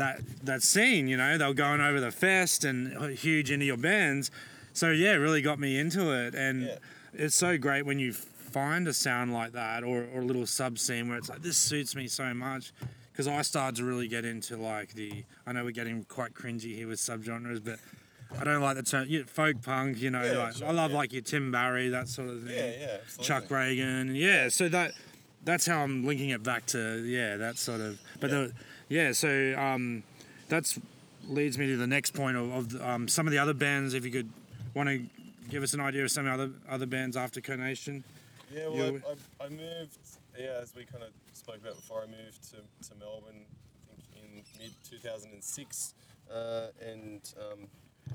[0.01, 1.07] that that scene.
[1.07, 2.77] You know, they were going over the fest and
[3.17, 4.31] huge into your bands.
[4.73, 6.77] So yeah, it really got me into it, and Yeah.
[7.13, 10.77] it's so great when you find a sound like that or, or a little sub
[10.77, 12.71] scene where it's like this suits me so much.
[13.11, 16.73] Because I started to really get into like the, I know we're getting quite cringy
[16.75, 17.77] here with subgenres, but
[18.39, 19.99] I don't like the term yeah, folk punk.
[19.99, 20.97] You know, Yeah, like sure, I love yeah.
[20.97, 22.55] like your Tim Barry, that sort of thing.
[22.55, 23.25] Yeah, yeah, absolutely.
[23.27, 24.15] Chuck Ragan.
[24.15, 24.93] Yeah, so that
[25.43, 27.99] that's how I'm linking it back to yeah, that sort of.
[28.21, 28.37] But Yeah.
[28.37, 28.53] the
[28.91, 30.03] yeah, so um,
[30.49, 30.77] that's
[31.27, 33.93] leads me to the next point of, of um, some of the other bands.
[33.93, 34.29] If you could
[34.73, 35.01] want to
[35.49, 38.03] give us an idea of some other other bands after Conation.
[38.53, 38.99] Yeah, well,
[39.39, 39.97] I, I, I moved,
[40.37, 42.57] yeah, as we kind of spoke about before, I moved to,
[42.89, 43.45] to Melbourne,
[43.89, 45.93] I think in mid 2006,
[46.29, 47.67] uh, and um,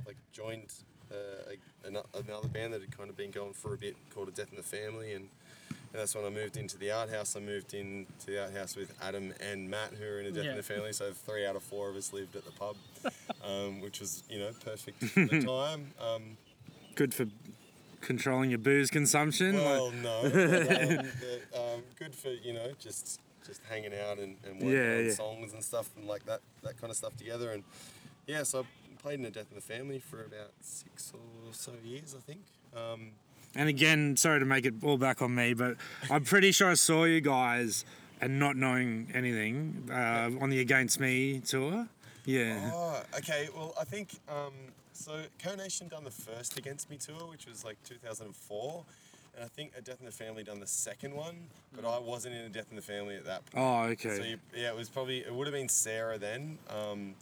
[0.06, 0.74] like joined
[1.10, 1.54] uh,
[1.86, 4.50] a, another band that had kind of been going for a bit called A Death
[4.50, 5.30] in the Family, and,
[5.96, 7.36] and that's when I moved into the art house.
[7.36, 10.44] I moved into the art house with Adam and Matt, who are in A Death
[10.44, 10.50] Yeah.
[10.50, 12.76] in the Family, so three out of four of us lived at the pub,
[13.42, 15.92] um, which was, you know, perfect for the time.
[15.98, 16.36] Um,
[16.96, 17.24] Good for
[18.02, 19.54] controlling your booze consumption.
[19.56, 20.22] like- well, no.
[20.30, 21.08] But, um,
[21.50, 25.04] but, um, good for you know just just hanging out and, and working Yeah, on
[25.06, 25.12] yeah.
[25.12, 27.52] songs and stuff and like that that kind of stuff together.
[27.52, 27.64] And
[28.26, 31.72] yeah, so I played in a Death in the Family for about six or so
[31.82, 32.40] years, I think.
[32.76, 33.12] Um,
[33.56, 35.76] And again, sorry to make it all back on me, but
[36.10, 37.86] I'm pretty sure I saw you guys
[38.20, 41.88] and not knowing anything uh, on the Against Me tour.
[42.26, 42.70] Yeah.
[42.74, 43.48] oh, okay.
[43.56, 44.52] Well, I think um,
[44.92, 45.22] so.
[45.42, 48.84] Conation done the first Against Me tour, which was like 2004.
[49.36, 51.36] And I think A Death in the Family done the second one,
[51.74, 53.64] but I wasn't in A Death in the Family at that point.
[53.64, 54.16] Oh, okay.
[54.16, 57.14] So you, yeah, it was probably it would have been Sarah then, um,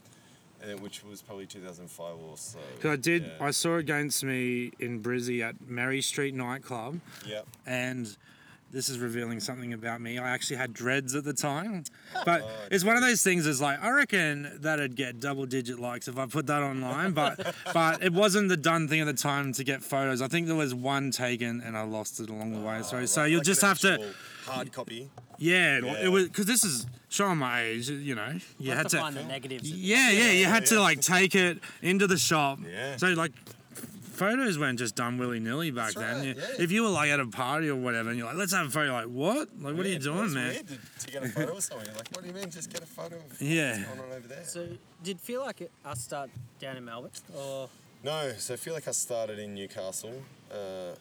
[0.64, 2.58] and it- which was probably 2005 or so.
[2.76, 3.46] Because I did, Yeah.
[3.46, 7.46] I saw Against Me in Brizzy at Mary Street nightclub, Yep.
[7.66, 8.16] and
[8.74, 10.18] this is revealing something about me.
[10.18, 11.84] I actually had dreads at the time,
[12.14, 13.46] oh, but Oh, it's one of those things.
[13.46, 17.54] Is like I reckon that'd get double digit likes if I put that online, but
[17.72, 20.20] but it wasn't the done thing at the time to get photos.
[20.20, 22.82] I think there was one taken, and I lost it along the way.
[22.82, 24.12] So ah, so Like- you'll like just have to.
[24.44, 25.08] hard copy.
[25.38, 26.04] Yeah, Yeah.
[26.04, 27.88] it was because this is showing my age.
[27.88, 29.02] You know, you You had to to.
[29.02, 29.70] find the negatives.
[29.70, 32.58] of Yeah, yeah, you had to like take it into the shop.
[32.68, 32.96] Yeah.
[32.96, 33.32] So like
[34.14, 36.24] photos weren't just done willy nilly back That's then.
[36.24, 36.62] You- yeah.
[36.62, 38.70] If you were like at a party or whatever, and you're like, "Let's have a
[38.70, 39.48] photo," like what?
[39.60, 40.48] Like, what are you doing, man?
[40.52, 41.86] Weird to, to get a photo of someone.
[41.86, 42.50] You're like, what do you mean?
[42.50, 43.76] Just get a photo of Yeah.
[43.78, 44.44] what's going on over there.
[44.44, 44.68] So,
[45.02, 47.68] did feel like it, us start down in Melbourne, or
[48.02, 50.22] No, so I feel like I started in Newcastle.
[50.52, 50.94] Uh,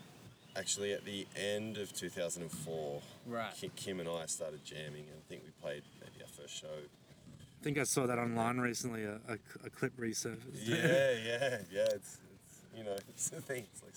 [0.56, 3.54] actually, at the end of 2004, Right.
[3.76, 6.67] Kim and I started jamming, and I think we played maybe our first show.
[6.67, 9.04] I think I saw that online recently.
[9.06, 10.38] A, a, a clip resurfaced.
[10.65, 11.86] Yeah, yeah, yeah.
[11.95, 12.33] It's, it's
[12.75, 13.65] you know, it's the thing.
[13.73, 13.93] It's like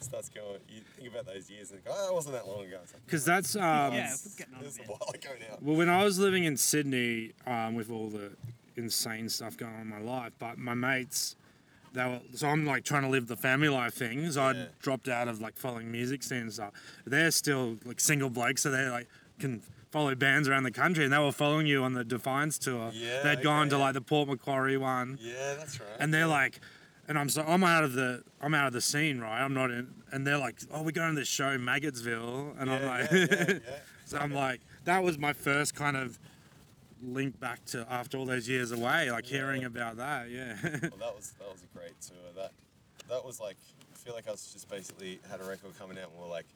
[0.00, 0.58] starts going.
[0.68, 2.78] You think about those years and go, oh, it wasn't that long ago.
[2.82, 3.62] It's like, Because that's um,
[3.94, 4.88] Yeah, it's, it's getting on a it's a bit.
[4.90, 5.56] while ago now.
[5.60, 8.30] Well, when I was living in Sydney, um, with all the
[8.76, 11.34] insane stuff going on in my life, but my mates,
[11.94, 14.30] they were so I'm like trying to live the family life thing.
[14.30, 14.64] So Yeah.
[14.64, 16.72] I dropped out of like following music scene and stuff.
[17.06, 19.08] They're still like single blokes, so they like
[19.40, 22.90] can follow bands around the country, and they were following you on the Defiance tour.
[22.92, 23.70] Yeah, they'd gone okay.
[23.70, 25.88] to like the Port Macquarie one, Yeah, that's right.
[25.98, 26.60] and they're like.
[27.08, 29.40] And I'm so I'm out of the I'm out of the scene, right?
[29.40, 32.84] I'm not in, and they're like, "Oh, we're going to this show, Maggotsville," and I'm
[32.84, 33.58] like, yeah, yeah, yeah.
[34.04, 36.18] so I'm like, that was my first kind of
[37.02, 40.30] link back to after all those years away, like hearing about that.
[40.30, 40.56] Yeah.
[40.62, 42.16] Well, that was that was a great tour.
[42.34, 42.50] That
[43.08, 43.56] that was like
[43.94, 46.46] I feel like I was just basically had a record coming out and we're like,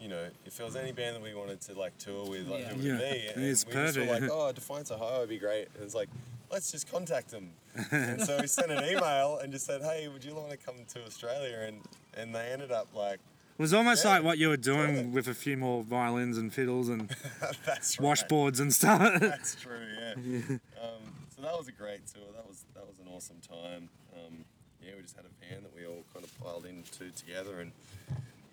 [0.00, 2.60] you know, if there was any band that we wanted to like tour with, like
[2.60, 2.68] Yeah.
[2.68, 3.26] who would it Yeah, be?
[3.34, 5.68] And it's we just were like, oh, Defiance Ohio would be great.
[5.74, 6.08] And it's like,
[6.54, 7.50] let's just contact them.
[7.90, 10.76] and so we sent an email and just said, hey, would you want to come
[10.94, 11.58] to Australia?
[11.66, 11.80] And
[12.16, 13.14] and they ended up like,
[13.58, 16.52] it was almost Yeah, like what you were doing with a few more violins and
[16.54, 17.08] fiddles and
[17.66, 18.08] that's right.
[18.16, 19.20] washboards and stuff.
[19.20, 20.12] That's true, yeah.
[20.82, 21.02] um,
[21.34, 22.22] so that was a great tour.
[22.36, 23.88] That was that was an awesome time.
[24.14, 24.44] Um,
[24.80, 27.72] yeah, we just had a van that we all kind of piled into together and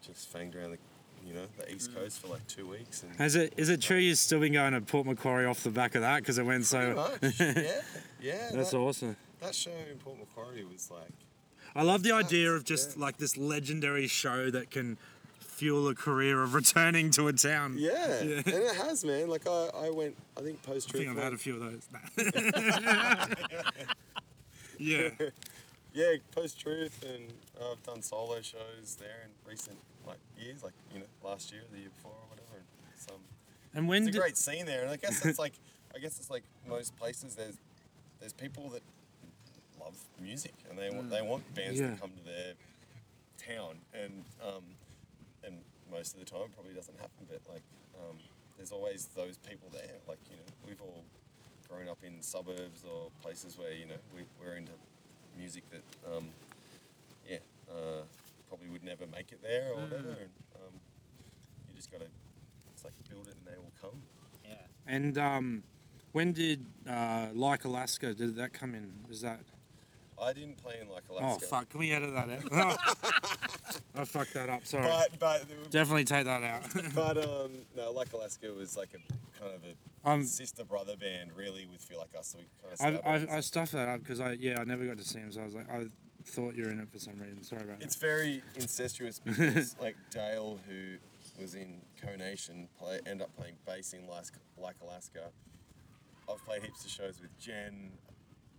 [0.05, 0.77] just fanged around the,
[1.25, 1.95] you know, the east mm.
[1.95, 3.03] coast for like two weeks.
[3.03, 5.69] And is it is it true you've still been going to Port Macquarie off the
[5.69, 6.95] back of that because it went so?
[6.95, 7.81] much, yeah,
[8.21, 8.49] yeah.
[8.53, 9.15] That's that, awesome.
[9.39, 11.12] that show in Port Macquarie was like,
[11.75, 13.05] I love the idea of just yeah.
[13.05, 14.97] like this legendary show that can
[15.39, 17.75] fuel a career of returning to a town.
[17.77, 19.29] yeah, and it has, man.
[19.29, 21.17] Like I, I went, I think post I think truth.
[21.17, 21.88] I've had a few of those.
[24.79, 25.10] yeah.
[25.93, 27.31] Yeah, post truth, and
[27.62, 31.80] I've done solo shows there in recent like years, like you know, last year, the
[31.80, 32.56] year before, or whatever.
[32.58, 33.21] And it's, um,
[33.74, 35.54] And when it's a great scene there, and I guess it's like
[35.95, 37.36] I guess it's like most places.
[37.36, 37.58] There's
[38.19, 38.82] there's people that
[39.80, 41.93] love music, and they want they want bands Yeah.
[41.95, 42.54] to come to their
[43.38, 44.63] town, and um,
[45.43, 45.56] and
[45.91, 47.63] most of the time it probably doesn't happen, but like
[48.00, 48.17] um,
[48.58, 49.97] there's always those people there.
[50.08, 51.04] Like you know, we've all
[51.67, 54.74] grown up in suburbs or places where you know we, we're into
[55.38, 56.50] music that um, yeah
[57.71, 58.01] uh,
[58.47, 60.73] probably would never make it there or whatever, and um,
[61.69, 62.07] you just gotta
[62.73, 64.01] it's like build it and they will come.
[64.45, 64.55] yeah.
[64.88, 65.63] And um,
[66.12, 68.13] when did uh, Like Alaska?
[68.13, 68.91] Did that come in?
[69.07, 69.39] Was that?
[70.21, 71.45] I didn't play in like Alaska.
[71.45, 71.69] Oh fuck!
[71.69, 72.77] Can we edit that out?
[73.95, 74.65] I fucked that up.
[74.65, 74.84] Sorry.
[74.84, 76.63] But but Definitely take that out.
[76.95, 81.31] but um no, like Alaska was like a kind of a um, sister brother band
[81.36, 82.27] really with Feel Like Us.
[82.27, 82.45] So we
[82.79, 84.97] kind of I, started I, I stuffed that up because I yeah I never got
[84.97, 85.86] to see him, so I was like I
[86.25, 87.43] thought you were in it for some reason.
[87.43, 88.01] Sorry about It's that.
[88.05, 90.95] very incestuous because like Dale, who
[91.41, 95.29] was in Conation, play end up playing bass in Las- like Alaska.
[96.29, 97.91] I've played heaps of shows with Jen.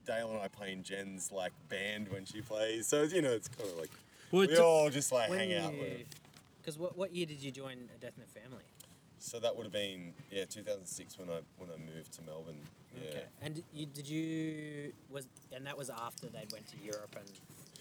[0.04, 3.46] Dale and I play in Jen's like band when she plays, so you know it's
[3.48, 3.90] kind of like
[4.32, 5.72] Well, it we all just like hang out.
[5.74, 6.00] you, With
[6.60, 8.64] because what, what year did you join A Death in the Family?
[9.20, 12.56] So that would have been yeah 2006 when I when I moved to Melbourne.
[13.00, 13.08] Yeah.
[13.10, 13.22] Okay.
[13.42, 17.30] And you, did you was and that was after they went to Europe and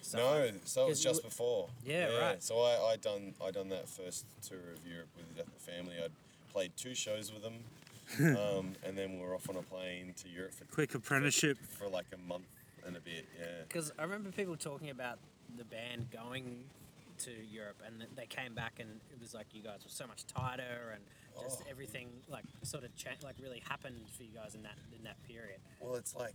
[0.03, 1.69] stuff No, so it was just before.
[1.85, 2.43] Yeah, right.
[2.43, 5.53] So I, I done I done that first tour of Europe with the Death of
[5.65, 5.95] the Family.
[6.03, 6.11] I'd
[6.53, 7.55] played two shows with them,
[8.37, 11.57] um, and then we are off on a plane to Europe for Quick apprenticeship.
[11.77, 12.45] for like a month
[12.85, 13.25] and a bit.
[13.39, 13.45] Yeah.
[13.67, 15.19] Because I remember people talking about
[15.57, 16.63] the band going
[17.19, 20.25] to Europe and they came back and it was like you guys were so much
[20.25, 21.03] tighter and
[21.43, 21.69] just Oh.
[21.69, 25.21] everything like sort of cha- like really happened for you guys in that in that
[25.23, 25.59] period.
[25.79, 26.33] Well, it's like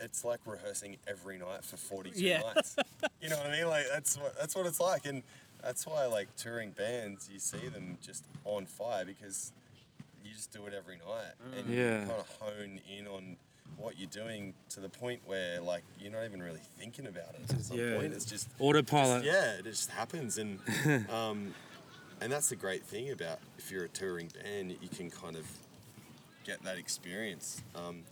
[0.00, 2.40] it's like rehearsing every night for 42 Yeah.
[2.54, 2.76] nights.
[3.20, 3.68] You know what I mean?
[3.68, 5.22] Like that's what that's what it's like, and
[5.62, 9.50] that's why like touring bands, you see them just on fire because
[10.22, 12.00] you just do it every night, and Yeah.
[12.02, 13.36] you kind of hone in on
[13.78, 17.50] what you're doing to the point where like you're not even really thinking about it.
[17.50, 17.94] At some Yeah.
[17.96, 19.24] point, it's just Autopilot.
[19.24, 20.58] yeah, it just happens, and
[21.10, 21.54] um,
[22.20, 25.46] and that's the great thing about if you're a touring band, you can kind of
[26.44, 27.62] get that experience.
[27.74, 28.02] Um,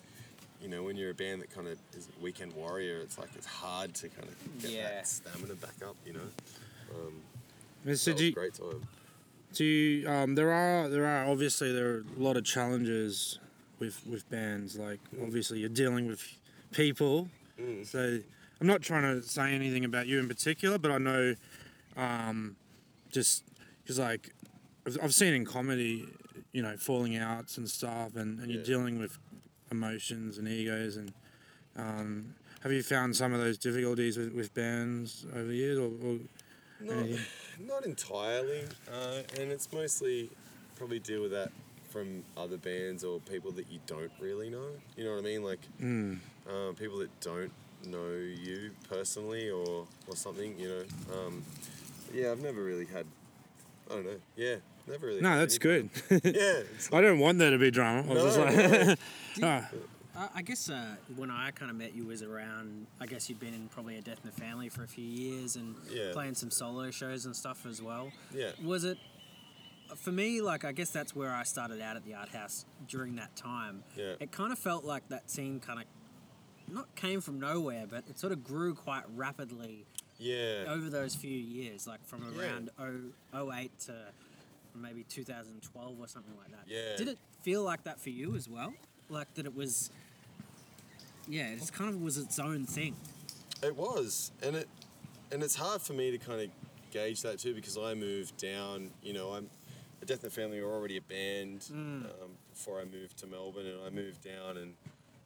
[0.62, 3.46] you know, when you're a band that kind of is weekend warrior, it's like it's
[3.46, 4.88] hard to kind of get Yeah.
[4.90, 5.96] that stamina back up.
[6.07, 6.29] You know,
[6.94, 7.14] um,
[7.85, 7.85] Mr.
[7.85, 8.83] that was Do a you, great time.
[9.53, 13.38] do you, um, there are there are obviously there are a lot of challenges
[13.79, 14.77] with with bands.
[14.79, 16.22] Like obviously you're dealing with
[16.72, 17.29] people,
[17.61, 17.85] Mm.
[17.87, 18.18] so
[18.61, 21.35] I'm not trying to say anything about you in particular, but I know,
[21.96, 22.57] um,
[23.11, 23.44] just
[23.83, 24.33] because like
[24.87, 26.07] I've, I've seen in comedy,
[26.53, 29.18] you know, falling outs and stuff, and, and you're dealing with
[29.72, 31.12] emotions and egos, and
[31.76, 35.90] um, have you found some of those difficulties with, with bands over the years, or,
[36.04, 36.18] or
[36.80, 37.18] Not, anything?
[37.66, 40.30] not entirely, uh, and it's mostly
[40.76, 41.50] probably deal with that
[41.90, 44.68] from other bands or people that you don't really know.
[44.96, 45.42] You know what I mean?
[45.42, 46.18] Like Mm.
[46.48, 47.52] uh, people that don't
[47.87, 50.58] know you personally or or something.
[50.58, 50.85] You know.
[51.16, 51.42] Um,
[52.14, 53.06] yeah, I've never really had.
[53.90, 54.20] I don't know.
[54.37, 55.20] Yeah, never really.
[55.20, 55.90] No, had that's good.
[56.10, 56.18] Yeah.
[56.74, 58.08] It's I don't want there to be drama.
[58.10, 59.64] I was No, just like,
[60.14, 62.86] Uh, I guess uh, when I kind of met you was around.
[63.00, 65.56] I guess you'd been in probably a Death in the Family for a few years
[65.56, 66.10] and Yeah.
[66.12, 68.12] playing some solo shows and stuff as well.
[68.34, 68.50] Yeah.
[68.62, 68.98] Was it
[69.96, 70.42] for me?
[70.42, 73.84] Like I guess that's where I started out at the art house during that time.
[73.96, 74.14] Yeah.
[74.20, 75.86] It kind of felt like that scene kind of
[76.72, 79.86] not came from nowhere, but it sort of grew quite rapidly
[80.18, 80.64] yeah.
[80.68, 82.42] over those few years, like from Yeah.
[82.42, 83.94] around 0, 08 to
[84.74, 86.64] maybe 2012 or something like that.
[86.66, 86.96] Yeah.
[86.96, 88.74] Did it feel like that for you as well?
[89.08, 89.90] Like that it was,
[91.28, 92.96] yeah, it just kind of was its own thing.
[93.62, 94.68] It was, and it
[95.30, 96.48] and it's hard for me to kind of
[96.90, 98.90] gauge that too because I moved down.
[99.02, 99.48] You know, I'm
[100.02, 102.06] a Death in the Family were already a band um,
[102.52, 104.74] before I moved to Melbourne, and I moved down and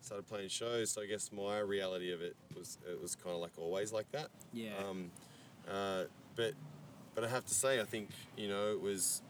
[0.01, 0.91] started playing shows.
[0.91, 4.11] So I guess my reality of it was it was kind of like always like
[4.13, 4.29] that.
[4.53, 4.71] Yeah.
[4.89, 5.11] Um,
[5.69, 6.05] uh,
[6.37, 6.53] but
[7.15, 9.23] but I have to say, I think you know it was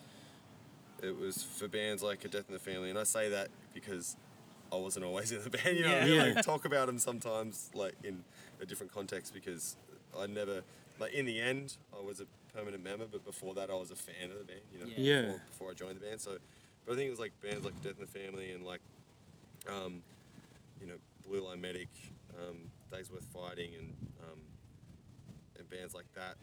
[1.02, 4.16] it was for bands like a Death in the Family, and I say that because
[4.72, 5.76] I wasn't always in the band.
[5.76, 6.14] You know, what I mean?
[6.14, 6.22] Yeah.
[6.34, 8.24] like talk about them sometimes like in
[8.60, 9.76] a different context because
[10.18, 10.62] I never
[10.98, 13.96] like in the end I was a permanent member, but before that I was a
[13.96, 14.60] fan of the band.
[14.72, 15.22] You know, Yeah.
[15.22, 16.20] Before, before I joined the band.
[16.20, 16.38] So,
[16.86, 18.80] but I think it was like bands like Death in the Family and like
[19.68, 20.02] um,
[20.80, 20.94] you know
[21.28, 21.88] Blue Line Medic,
[22.38, 22.56] um,
[22.90, 24.38] Days Worth Fighting, and um,
[25.58, 26.36] and bands like that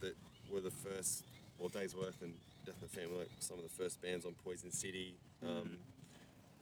[0.00, 0.16] that
[0.52, 1.24] were the first,
[1.58, 4.34] well, Days Worth and Death in the Family, like some of the first bands on
[4.44, 5.14] Poison City.
[5.42, 5.78] Um,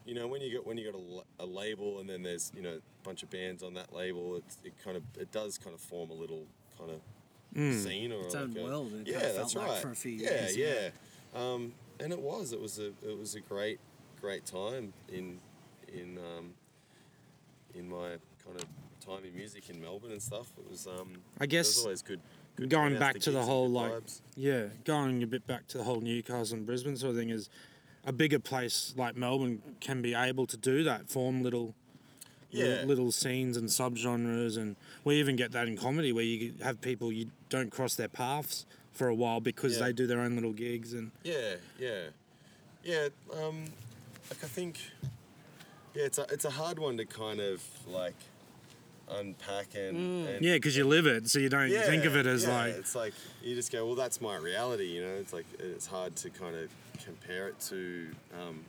[0.04, 2.62] you know, when you get when you got a, a label and then there's you
[2.62, 5.74] know a bunch of bands on that label, it's, it kind of it does kind
[5.74, 6.44] of form a little
[6.78, 7.00] kind of
[7.74, 9.82] scene or Its like own a, world, it yeah, kinda that's felt like right.
[9.82, 10.66] for a few yeah, years, yeah,
[11.34, 11.52] yeah.
[11.52, 13.78] Um, and it was it was a it was a great
[14.20, 15.38] great time in
[15.92, 16.54] in um,
[17.74, 18.64] in my kind of
[19.04, 20.48] time in music in Melbourne and stuff.
[20.58, 22.20] It was um, I it guess was always good.
[22.56, 24.20] Good going back to the whole like vibes.
[24.36, 27.48] yeah going a bit back to the whole newcastle and brisbane sort of thing is
[28.04, 31.74] a bigger place like melbourne can be able to do that form little
[32.50, 32.82] Yeah.
[32.84, 37.10] little, scenes and subgenres and we even get that in comedy where you have people
[37.10, 39.86] you don't cross their paths for a while because Yeah.
[39.86, 42.08] they do their own little gigs and Yeah, yeah,
[42.84, 43.08] yeah.
[43.32, 43.64] Um,
[44.28, 44.78] like I think,
[45.94, 48.16] yeah, it's a it's a hard one to kind of like
[49.20, 50.34] unpack and, mm.
[50.36, 52.56] and yeah because you live it so you don't yeah, think of it as yeah,
[52.56, 54.86] like it's like you just go, well, that's my reality.
[54.86, 56.70] You know, it's like it's hard to kind of
[57.04, 58.06] compare it to
[58.40, 58.64] um,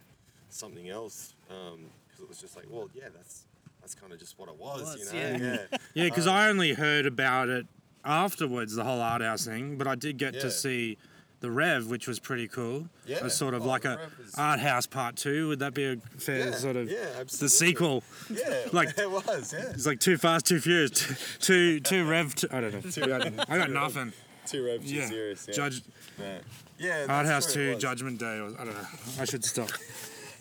[0.49, 3.43] something else um, because it was just like, well, yeah, that's
[3.81, 4.81] that's kind of just what it was.
[4.81, 5.37] Was, you know, yeah.
[5.37, 7.65] yeah, yeah because um, i only heard about it
[8.05, 10.41] afterwards the whole art house thing but i did get Yeah.
[10.41, 10.97] to see
[11.43, 13.17] the rev which was pretty cool Yeah.
[13.17, 15.83] It was sort of Oh, like a was- art house part two would that be
[15.85, 19.69] a fair Yeah, sort of yeah, the sequel yeah, Like- it was, yeah.
[19.71, 22.33] It's like too fast, too furious, too too, too rev.
[22.49, 23.03] I don't know.
[23.03, 24.13] I got, I got nothing.
[24.45, 25.07] Too rev, too Yeah.
[25.09, 25.45] serious.
[25.49, 25.53] Yeah.
[25.53, 25.81] Judge
[26.17, 26.37] Yeah,
[26.79, 27.75] yeah Art House Two.
[27.75, 28.39] Judgment Day.
[28.39, 28.87] Or, I don't know.
[29.19, 29.69] I should stop.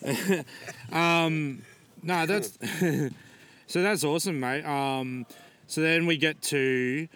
[0.91, 1.61] um,
[2.01, 2.57] no, that's
[3.67, 4.63] so that's awesome, mate.
[4.65, 5.25] Um,
[5.67, 7.07] so then we get to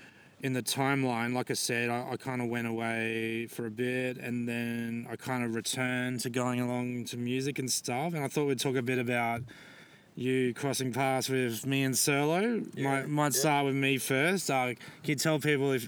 [0.41, 1.33] in the timeline.
[1.33, 5.15] Like I said, I, I kind of went away for a bit, and then I
[5.15, 8.13] kind of returned to going along to music and stuff.
[8.13, 9.41] And I thought we'd talk a bit about
[10.15, 12.75] you crossing paths with me and Serlo.
[12.81, 13.39] might might yeah.
[13.39, 14.49] start with me first.
[14.49, 15.87] Uh, can you tell people if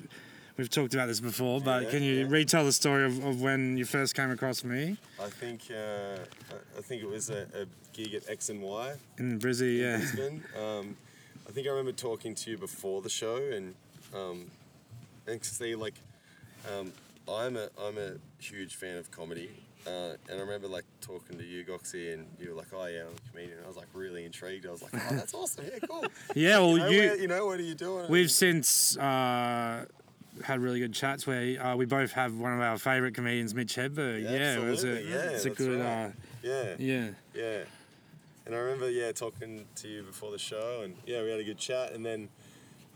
[0.57, 2.25] we've talked about this before, but Yeah, can you yeah.
[2.27, 6.17] retell the story of, of when you first came across me I think uh,
[6.77, 9.77] I- think it was a, a gig at X and Y in Brizzy?
[9.79, 9.97] in Yeah.
[9.97, 10.43] Brisbane.
[10.59, 10.97] Um,
[11.47, 13.73] I think I remember talking to you before the show, and
[14.15, 14.45] um,
[15.28, 15.95] and see like
[16.72, 16.91] um,
[17.32, 19.50] I'm a I'm a huge fan of comedy,
[19.88, 23.02] uh, and I remember like talking to you, Goxie, and you were like, "Oh yeah,
[23.02, 24.65] I'm a comedian." I was like really intrigued.
[24.65, 25.65] I was like, "Oh, that's awesome!
[25.72, 26.58] Yeah, cool." Yeah.
[26.60, 27.00] Well, You know, you.
[27.00, 28.06] where- you know what are you doing?
[28.10, 29.86] We've since uh,
[30.44, 33.75] had really good chats where uh, we both have one of our favourite comedians, Mitch
[33.75, 34.23] Hedberg.
[34.23, 35.79] Yeah, it was a, yeah, it's a good.
[35.79, 36.06] right.
[36.06, 36.10] Uh,
[36.44, 37.10] yeah, yeah.
[37.36, 37.60] Yeah.
[38.46, 41.44] And I remember, yeah, talking to you before the show, and yeah, we had a
[41.44, 41.92] good chat.
[41.94, 42.29] And then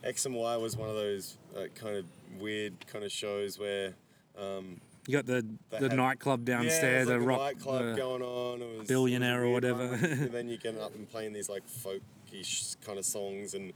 [0.04, 2.06] X and Y was one of those uh, kind of
[2.39, 3.93] weird kind of shows where,
[4.38, 7.39] um, You got the the had- nightclub yeah, downstairs, the was like rock.
[7.39, 8.62] a nightclub the- going on.
[8.62, 10.06] It was Billionaire or was a weird whatever.
[10.24, 13.74] and then you get up and playing these like folkish kind of songs, and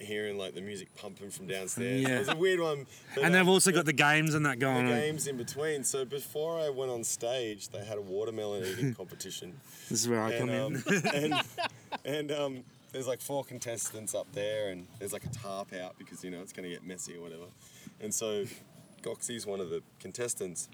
[0.00, 2.02] hearing like the music pumping from downstairs.
[2.02, 2.16] Yeah.
[2.16, 2.86] It was a weird one.
[3.16, 4.92] but, And they've also got the games and that the going on.
[4.92, 5.82] games in between.
[5.82, 9.58] So before I went on stage, they had a watermelon eating competition.
[9.88, 10.92] This is where I come and, in.
[11.02, 11.34] um, and
[12.04, 16.24] and um, there's like four contestants up there, and there's like a tarp out because
[16.24, 17.44] you know it's going to get messy or whatever.
[18.00, 18.44] And so
[19.02, 20.68] Goxie's one of the contestants,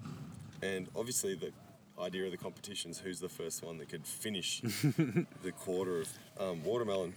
[0.62, 1.52] and obviously the
[2.00, 4.60] idea of the competition is who's the first one that could finish
[5.42, 6.08] the quarter of
[6.38, 7.14] um, watermelon.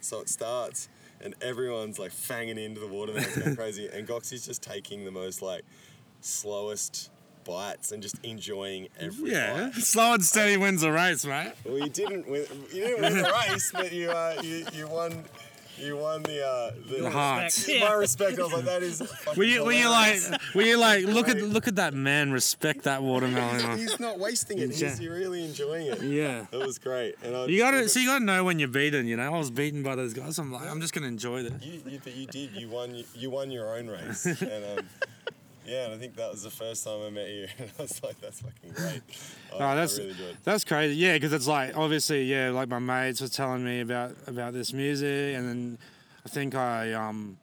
[0.00, 0.88] So it starts,
[1.20, 5.42] and everyone's like fanging into the watermelon, going crazy, and Goxie's just taking the most
[5.42, 5.64] like
[6.20, 7.10] slowest
[7.46, 9.82] bites and just enjoying every Yeah, bite.
[9.82, 11.52] slow and steady wins the race, mate.
[11.64, 12.46] Well, you didn't win.
[12.72, 15.24] You didn't win the race, but you uh, you, you won.
[15.78, 17.68] You won the uh, the, The hearts.
[17.68, 18.38] My respect.
[18.38, 19.02] I was like, that is.
[19.02, 20.18] fucking Were you, were you like,
[20.54, 23.76] were you like, look at look at that man, respect that watermelon.
[23.76, 24.70] He's not wasting it.
[24.74, 26.00] He's really enjoying it.
[26.02, 26.46] Yeah.
[26.50, 27.16] It was great.
[27.22, 29.06] And I You got to, so you got to know when you're beaten.
[29.06, 30.38] You know, I was beaten by those guys.
[30.38, 31.62] I'm like, I'm just gonna enjoy this.
[31.62, 32.52] You, you, you did.
[32.52, 33.04] You won.
[33.14, 34.24] You won your own race.
[34.40, 34.86] And um,
[35.66, 37.46] yeah, and I think that was the first time I met you.
[37.58, 39.02] And I was like, that's fucking great.
[39.52, 40.14] I, Oh, that's really
[40.44, 40.96] that's crazy.
[40.96, 44.72] Yeah, because it's like obviously, yeah, like my mates were telling me about about this
[44.72, 45.78] music, and then
[46.24, 47.38] I think I um.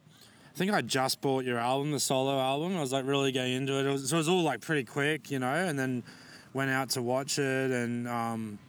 [0.46, 2.78] I think I just bought your album, the solo album.
[2.78, 3.88] I was like really getting into it.
[3.88, 6.04] it was, so it was all like pretty quick, you know, and then
[6.54, 8.60] went out to watch it and um,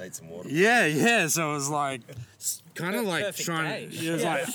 [0.00, 0.48] Ate some water.
[0.48, 1.28] Yeah, yeah.
[1.28, 2.00] So it was like
[2.78, 3.88] kind of like Perfect trying.
[3.90, 3.96] day.
[4.08, 4.46] It was like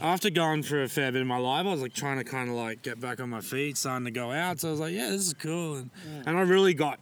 [0.00, 2.48] after going through a fair bit in my life, I was like trying to kind
[2.48, 4.60] of like get back on my feet, starting to go out.
[4.60, 5.90] So I was like, yeah, this is cool, and
[6.26, 6.98] and I really got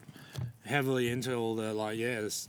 [0.65, 2.49] heavily into all the like yeah, this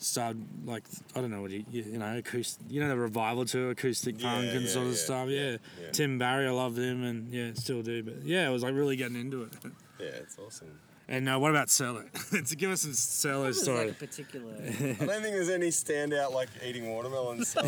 [0.00, 0.84] started like
[1.16, 4.14] I don't know what you you you know acoustic you know the revival to acoustic
[4.22, 5.28] Yeah, punk and yeah, sort of yeah, stuff.
[5.28, 5.56] yeah, Yeah.
[5.82, 5.90] yeah.
[5.92, 8.02] Tim Barry, I loved him, and yeah, still do.
[8.04, 9.52] But yeah, it was like really getting into it.
[9.98, 10.78] Yeah, it's awesome.
[11.08, 12.04] And uh, what about Cello?
[12.30, 12.92] to give us some
[13.32, 13.86] Cello There's story.
[13.86, 14.52] like a particular.
[14.58, 17.56] I don't think there's any standout like eating watermelons.
[17.58, 17.62] So,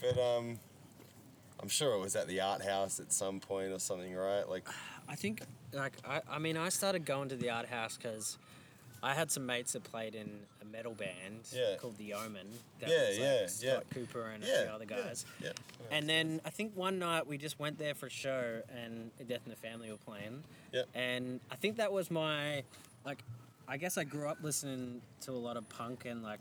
[0.00, 0.60] but um,
[1.60, 4.48] I'm sure it was at the art house at some point or something, right?
[4.48, 4.68] Like,
[5.08, 8.38] I think, like, I, I mean, I started going to the art house because
[9.02, 10.28] I had some mates that played in
[10.60, 11.76] a metal band Yeah.
[11.76, 12.46] called The Omen.
[12.80, 13.94] That Yeah, was, like, yeah, Scott yeah.
[13.94, 15.24] Cooper and a yeah, few other guys.
[15.42, 15.50] Yeah.
[15.80, 15.86] yeah.
[15.96, 19.42] And then I think one night we just went there for a show and Death
[19.44, 20.42] in the Family were playing.
[20.72, 20.88] Yep.
[20.94, 22.64] And I think that was my,
[23.04, 23.22] like,
[23.68, 26.40] I guess I grew up listening to a lot of punk and like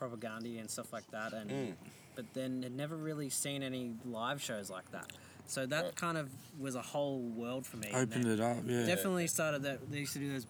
[0.00, 1.32] Propagandhi and stuff like that.
[1.32, 1.74] And Mm.
[2.14, 5.12] but then had never really seen any live shows like that.
[5.46, 5.96] So that Right.
[5.96, 6.28] kind of
[6.58, 7.90] was a whole world for me.
[7.94, 8.84] Opened it up, yeah.
[8.84, 9.90] Definitely started that.
[9.90, 10.46] They used to do those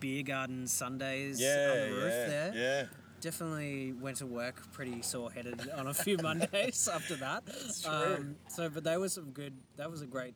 [0.00, 2.52] beer garden Sundays yeah, on the roof yeah, there.
[2.54, 2.84] yeah.
[3.20, 7.42] Definitely went to work pretty sore headed on a few Mondays after that.
[7.82, 7.90] true.
[7.92, 9.52] Um, so, but that was some good.
[9.76, 10.34] That was a great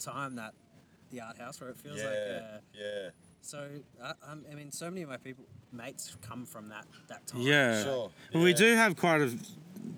[0.00, 0.34] time.
[0.36, 0.52] That
[1.10, 2.14] the art house where it feels yeah, like.
[2.14, 3.10] Uh, yeah.
[3.40, 3.68] so
[4.02, 7.40] I, I'm- mean, so many of my people mates come from that that time.
[7.40, 7.82] Yeah.
[7.84, 9.30] Sure, But we do have quite a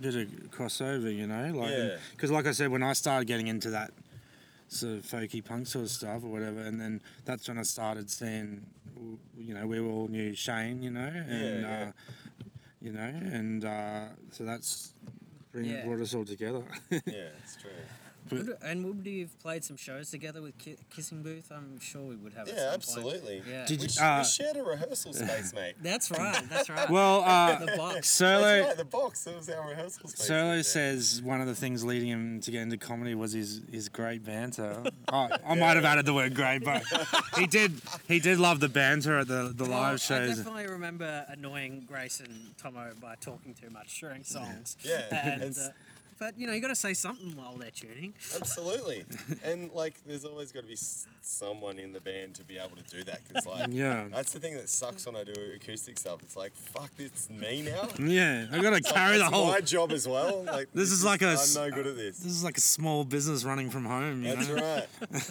[0.00, 1.96] bit of crossover, you know, like Yeah.
[2.12, 3.92] because, like I said, when I started getting into that
[4.68, 8.10] sort of folky punk sort of stuff or whatever, and then that's when I started
[8.10, 8.66] seeing,
[9.36, 11.88] you know, we all knew Shane, you know, and Yeah, yeah.
[11.88, 11.92] Uh,
[12.80, 14.92] you know, and uh, so that's
[15.52, 15.84] bring, Yeah.
[15.84, 16.62] brought us all together.
[16.90, 17.70] Yeah, it's true.
[18.30, 21.50] Would- and would we have played some shows together with Ki- Kissing Booth?
[21.50, 22.48] I'm sure we would have.
[22.48, 22.74] at Yeah, some point.
[23.14, 23.42] absolutely.
[23.48, 23.66] Yeah.
[23.66, 25.74] Did We, you- sh- uh, we shared a rehearsal space, mate.
[25.82, 26.42] That's right.
[26.48, 26.88] That's right.
[26.90, 27.94] well, uh, the box.
[27.94, 28.60] That's Solo.
[28.66, 29.24] right, the box.
[29.24, 30.26] That was our rehearsal space.
[30.26, 30.62] Solo Yeah.
[30.62, 34.24] says one of the things leading him to get into comedy was his, his great
[34.24, 34.82] banter.
[35.08, 36.82] I, I might have added the word great, but
[37.36, 37.72] he did
[38.08, 40.32] he did love the banter at the, the Well, live shows.
[40.32, 44.76] I definitely remember annoying Grace and Tomo by talking too much during songs.
[44.82, 45.70] Yeah, And, it's- uh,
[46.18, 48.14] but you know, you got to say something while they're tuning.
[48.34, 49.04] Absolutely.
[49.44, 52.76] and like, there's always got to be s- someone in the band to be able
[52.76, 53.20] to do that.
[53.28, 54.06] Because like, Yeah.
[54.12, 56.22] that's the thing that sucks when I do acoustic stuff.
[56.22, 57.88] It's like, fuck, it's me now.
[57.98, 59.46] Yeah, I gotta carry the whole.
[59.48, 60.44] my job as well.
[60.56, 62.18] Like, This is like a I'm no good at this.
[62.18, 64.24] This is like a small business running from home.
[64.24, 64.54] You That's know?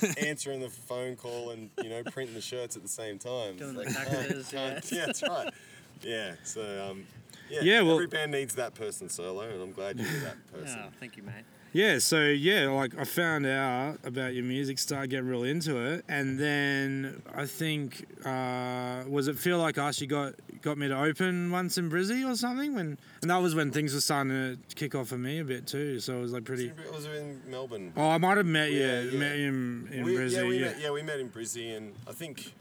[0.03, 0.17] right.
[0.25, 3.57] Answering the phone call and you know printing the shirts at the same time.
[3.57, 5.53] Doing It's the like, cactus, oh, can't- yeah, that's right.
[6.01, 6.33] Yeah.
[6.43, 7.05] So um,
[7.49, 7.59] yeah.
[7.61, 10.79] Yeah, well- every band needs that person solo, and I'm glad you're that person.
[10.83, 11.43] Oh, thank you, mate.
[11.73, 16.05] Yeah, so yeah, like I found out about your music, started getting real into it,
[16.07, 20.97] and then I think uh, was it feel like us you got got me to
[20.97, 24.75] open once in Brizzy or something when, and that was when things were starting to
[24.75, 25.99] kick off for me a bit too.
[25.99, 26.67] So it was like pretty.
[26.67, 27.91] It was in Melbourne.
[27.97, 29.19] Oh, I might have met you, Yeah, yeah.
[29.19, 30.31] met him in we, Brizzy.
[30.37, 30.65] yeah, we yeah.
[30.67, 30.79] met.
[30.79, 32.53] Yeah, we met in Brizzy, and I think,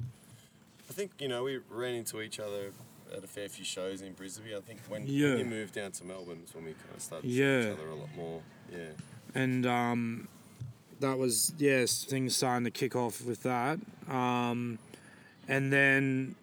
[0.90, 2.72] I think you know we ran into each other
[3.16, 4.54] at a fair few shows in Brisbane.
[4.56, 5.30] I think when, Yeah.
[5.30, 7.62] when you moved down to Melbourne, is when we kind of started Yeah.
[7.62, 8.42] seeing each other a lot more.
[8.72, 8.78] Yeah.
[9.34, 10.28] and um,
[11.00, 13.78] that was yes, things starting to kick off with that.
[14.08, 14.78] Um,
[15.48, 16.34] and then,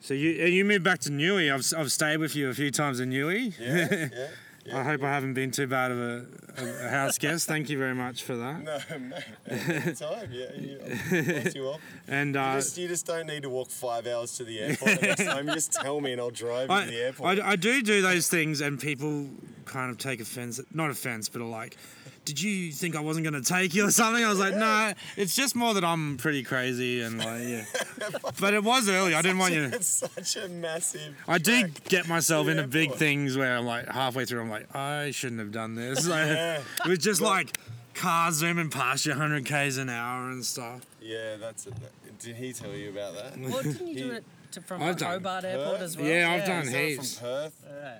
[0.00, 1.52] so you you moved back to Newey.
[1.52, 3.52] I've, I've stayed with you a few times in Newey.
[3.58, 4.08] Yeah.
[4.12, 4.28] yeah.
[4.72, 7.46] I hope I haven't been too bad of a, a, house guest.
[7.46, 8.62] Thank you very much for that.
[8.64, 9.16] No, no,
[9.48, 10.30] anytime.
[10.32, 11.80] Yeah, you, you, up.
[12.08, 15.02] And you, uh, just, you just don't need to walk five hours to the airport.
[15.02, 17.38] Next time, you just tell me and I'll drive you to the I, airport.
[17.40, 19.28] I, I do do those things, and people
[19.64, 20.60] kind of take offense.
[20.72, 21.76] Not offense, but are like,
[22.24, 24.92] "Did you think I wasn't going to take you or something?" I was like, "No,
[25.16, 27.64] it's just more that I'm pretty crazy and like, yeah."
[28.40, 29.14] but it was early.
[29.14, 29.64] I didn't want you.
[29.64, 31.14] It's such a massive.
[31.28, 35.10] I do get myself into big things where I'm like halfway through, I'm like, I
[35.10, 36.06] shouldn't have done this.
[36.06, 36.60] Like, Yeah.
[36.84, 37.56] It was just like
[37.94, 40.84] cars zooming past you 100 k's an hour and stuff.
[41.00, 41.74] Yeah, that's it.
[42.20, 43.38] Did he tell you about that?
[43.38, 45.82] Well, didn't you do it to, from I've done Hobart Airport Perth?
[45.82, 46.06] as well?
[46.06, 47.18] Yeah, I've done Is heaps.
[47.18, 47.64] from Perth.
[47.68, 47.96] Yeah.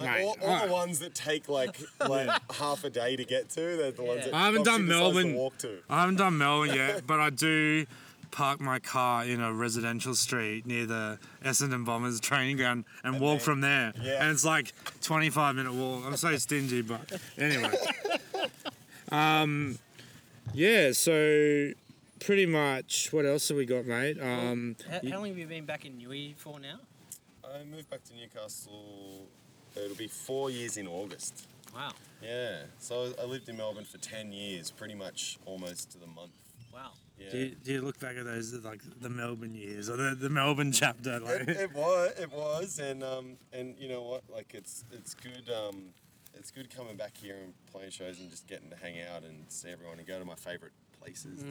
[0.00, 1.78] It's like Mate, all, all I- the ones that take like
[2.08, 3.60] like half a day to get to.
[3.60, 5.34] They're the ones that I haven't Foxy done decides to Melbourne.
[5.34, 5.78] walk to.
[5.88, 7.86] I haven't done Melbourne yet, but I do
[8.30, 13.38] park my car in a residential street near the Essendon Bombers training ground and, walk
[13.38, 13.92] then- from there.
[14.00, 14.22] yeah.
[14.22, 14.72] And it's like
[15.02, 16.04] 25 minute walk.
[16.06, 17.00] I'm so stingy, but
[17.38, 17.72] anyway.
[19.12, 19.78] Um,
[20.54, 21.72] yeah, so
[22.20, 24.18] pretty much what else have we got, mate?
[24.20, 26.78] Um, How, how long have you been back in Newey for now?
[27.44, 29.26] I moved back to Newcastle.
[29.76, 31.46] It'll be four years in August.
[31.74, 31.92] Wow.
[32.22, 32.62] Yeah.
[32.78, 36.32] So I lived in Melbourne for ten years, pretty much almost to the month.
[36.72, 36.90] Wow.
[37.18, 37.30] Yeah.
[37.30, 40.30] do, you, do you look back at those like the Melbourne years or the, the
[40.30, 41.16] Melbourne chapter?
[41.16, 44.22] it, Like, it was, it was, and um, and you know what?
[44.32, 45.48] Like it's it's good.
[45.50, 45.90] Um,
[46.34, 49.44] it's good coming back here and playing shows and just getting to hang out and
[49.48, 51.40] see everyone and go to my favourite places.
[51.42, 51.46] to-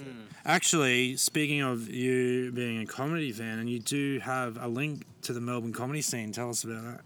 [0.45, 5.33] Actually, speaking of you being a comedy fan, and you do have a link to
[5.33, 6.31] the Melbourne comedy scene.
[6.31, 7.01] Tell us about that.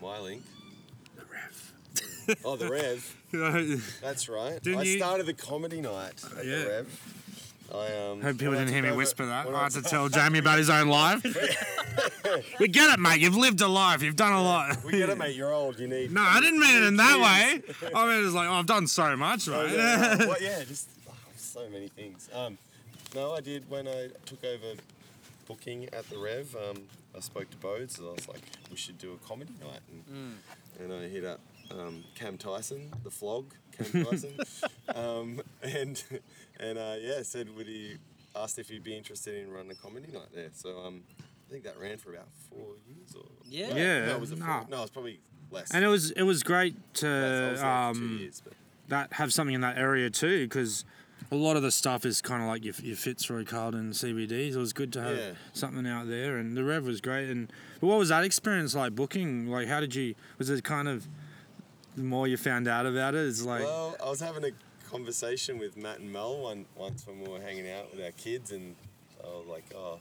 [0.00, 0.42] My link.
[2.44, 3.16] Oh, the Rev.
[4.02, 4.62] That's right.
[4.62, 6.58] Didn't I you- started the comedy night at Yeah.
[6.58, 7.20] the Rev.
[7.74, 8.20] I um.
[8.20, 9.48] hope people didn't hear me whisper that.
[9.48, 11.22] I had to tell Jamie about his own life.
[12.60, 13.20] we get it, mate.
[13.20, 14.02] You've lived a life.
[14.02, 14.84] You've done a lot.
[14.84, 15.34] We get it, mate.
[15.34, 15.80] You're old.
[15.80, 16.12] You need.
[16.12, 17.62] No, I didn't mean it in that way.
[17.94, 19.72] I mean, it's like, oh, I've done so much, Oh, right?
[19.72, 22.28] yeah, well, yeah, just oh, so many things.
[22.34, 22.58] Um,
[23.14, 24.74] no, I did when I took over
[25.48, 26.54] booking at the Rev.
[26.54, 26.82] Um,
[27.16, 30.36] I spoke to Bodes and I was like, we should do a comedy night, and,
[30.80, 31.40] and I hit up
[31.78, 34.32] um, Cam Tyson, the flog, Cam Tyson,
[34.94, 36.02] um, and
[36.60, 37.96] and uh, yeah, said would he
[38.36, 40.50] asked if he'd be interested in running a comedy night there.
[40.54, 43.74] So um, I think that ran for about four years or Yeah.
[43.74, 44.64] Yeah, no, it was a nah.
[44.68, 45.20] no, it was probably
[45.50, 45.70] less.
[45.72, 46.82] And it was it was great Less.
[46.92, 48.42] Was to there for two um, years,
[48.88, 50.84] that have something in that area too, because
[51.32, 54.52] a lot of the stuff is kind of like your, your Fitzroy Carlton CBD.
[54.52, 55.30] So it was good to have Yeah.
[55.52, 57.28] something out there, and the Rev was great.
[57.30, 59.48] And but what was that experience like booking?
[59.48, 60.14] Like, how did you?
[60.38, 61.06] Was it kind of
[61.96, 63.26] the more you found out about it?
[63.26, 64.50] It's like Well, I was having a
[64.90, 68.52] conversation with Matt and Mel one once when we were hanging out with our kids,
[68.52, 68.74] and
[69.22, 69.98] I was like, "Oh,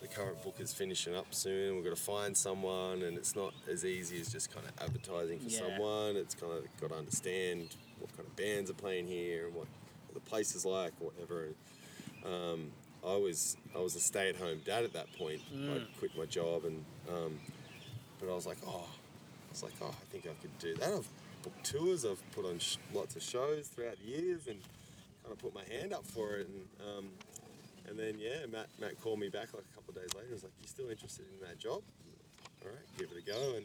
[0.00, 1.74] the current book is finishing up soon.
[1.76, 5.38] We've got to find someone, and it's not as easy as just kind of advertising
[5.40, 5.58] for Yeah.
[5.58, 6.16] someone.
[6.16, 7.68] It's kind of got to understand
[7.98, 9.66] what kind of bands are playing here and what,
[10.08, 11.48] what the place is like, or whatever."
[12.24, 12.70] Um,
[13.06, 15.40] I was I was a stay-at-home dad at that point.
[15.54, 17.40] I'd quit my job, and um,
[18.20, 18.86] but I was like, "Oh."
[19.50, 20.88] I was like, oh, I think I could do that.
[20.94, 21.08] I've
[21.42, 24.56] booked tours, I've put on sh- lots of shows throughout the years and
[25.24, 26.48] kind of put my hand up for it.
[26.48, 27.04] And um,
[27.88, 30.28] and then, yeah, Matt, Matt called me back like a couple of days later.
[30.28, 31.82] He was like, you still interested in that job?
[32.62, 33.56] All right, give it a go.
[33.56, 33.64] And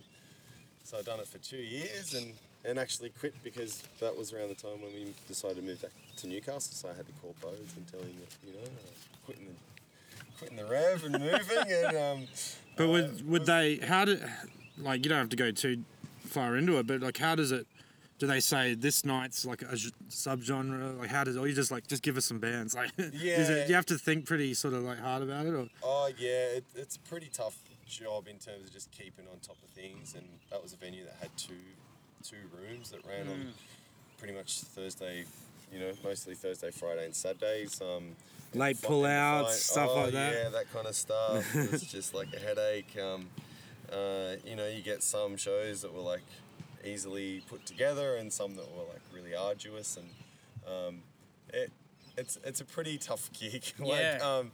[0.84, 2.34] so I've done it for two years and,
[2.64, 5.92] and actually quit because that was around the time when we decided to move back
[6.18, 6.74] to Newcastle.
[6.74, 10.38] So I had to call Bodes and tell him that, you know, uh, quitting the,
[10.40, 11.72] quitting the Rev and moving.
[11.72, 12.28] and um,
[12.78, 13.76] But uh, would would was- they?
[13.78, 14.24] How did?
[14.78, 15.84] Like you don't have to go too
[16.26, 17.68] far into it, but like how does it?
[18.18, 20.98] Do they say this night's like a j- subgenre?
[20.98, 21.38] Like how does?
[21.38, 22.74] Or you just like just give us some bands?
[22.76, 23.36] Like is Yeah.
[23.56, 26.58] it, you have to think pretty sort of like hard about it, or Oh yeah,
[26.58, 27.58] it, it's a pretty tough
[27.88, 30.16] job in terms of just keeping on top of things.
[30.16, 31.54] And that was a venue that had two
[32.24, 33.54] two rooms that ran on
[34.18, 35.26] pretty much Thursday,
[35.74, 37.82] you know, mostly Thursday, Friday, and Saturdays.
[37.82, 38.16] Um,
[38.54, 40.34] Late fi- pullouts, stuff oh, like that?
[40.34, 41.54] Yeah, that kind of stuff.
[41.56, 42.96] it was just like a headache.
[42.98, 43.28] Um,
[43.96, 46.24] uh, you know, you get some shows that were like
[46.84, 50.10] easily put together, and some that were like really arduous, and
[50.68, 51.00] um,
[51.54, 51.72] it.
[52.18, 53.62] It's, it's a pretty tough gig.
[53.78, 54.20] like, Yeah.
[54.24, 54.52] um,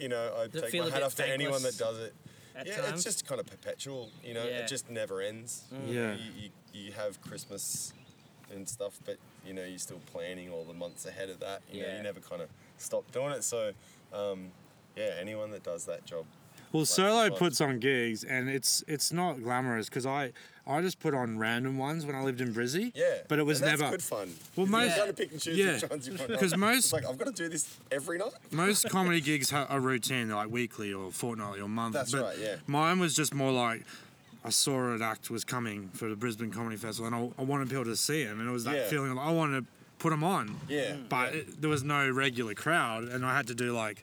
[0.00, 2.12] you know, I take feel my hat off to anyone that does it.
[2.56, 2.94] at yeah, times?
[2.94, 4.10] it's just kind of perpetual.
[4.24, 4.58] You know, Yeah.
[4.58, 5.62] it just never ends.
[5.86, 6.14] Yeah.
[6.16, 7.92] You, you, you have Christmas
[8.52, 11.62] and stuff, but you know you're still planning all the months ahead of that.
[11.70, 11.96] You know, Yeah.
[11.98, 13.44] you never kind of stop doing it.
[13.44, 13.70] So,
[14.12, 14.50] um,
[14.96, 16.24] yeah, anyone that does that job.
[16.74, 20.32] Well, Solo puts on gigs, and it's it's not glamorous because I
[20.66, 22.90] I just put on random ones when I lived in Brizzy.
[22.96, 24.34] Yeah, but it was and that's never good fun.
[24.56, 25.74] Well, most- got to pick and choose yeah.
[25.74, 26.38] which ones you put on.
[26.38, 28.32] 'Cause most- it's like I've got to do this every night.
[28.50, 32.00] most comedy gigs are routine, like weekly or fortnightly or monthly.
[32.00, 32.56] That's but right, yeah.
[32.66, 33.84] Mine was just more like
[34.44, 37.68] I saw an act was coming for the Brisbane Comedy Festival, and I, I wanted
[37.68, 38.88] people to see him, and it was that Yeah.
[38.88, 39.66] feeling of I wanted to
[40.00, 40.96] put him on, Yeah.
[41.08, 44.02] but it, there was no regular crowd, and I had to do like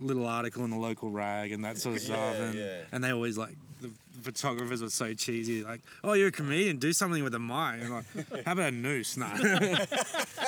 [0.00, 2.76] little article in the local rag and that sort of stuff, Yeah, and yeah.
[2.92, 3.90] and they always like the
[4.22, 7.90] photographers were so cheesy, like, oh, you're a comedian, do something with a mic, and
[7.90, 9.16] like, how about a noose?
[9.18, 9.26] No,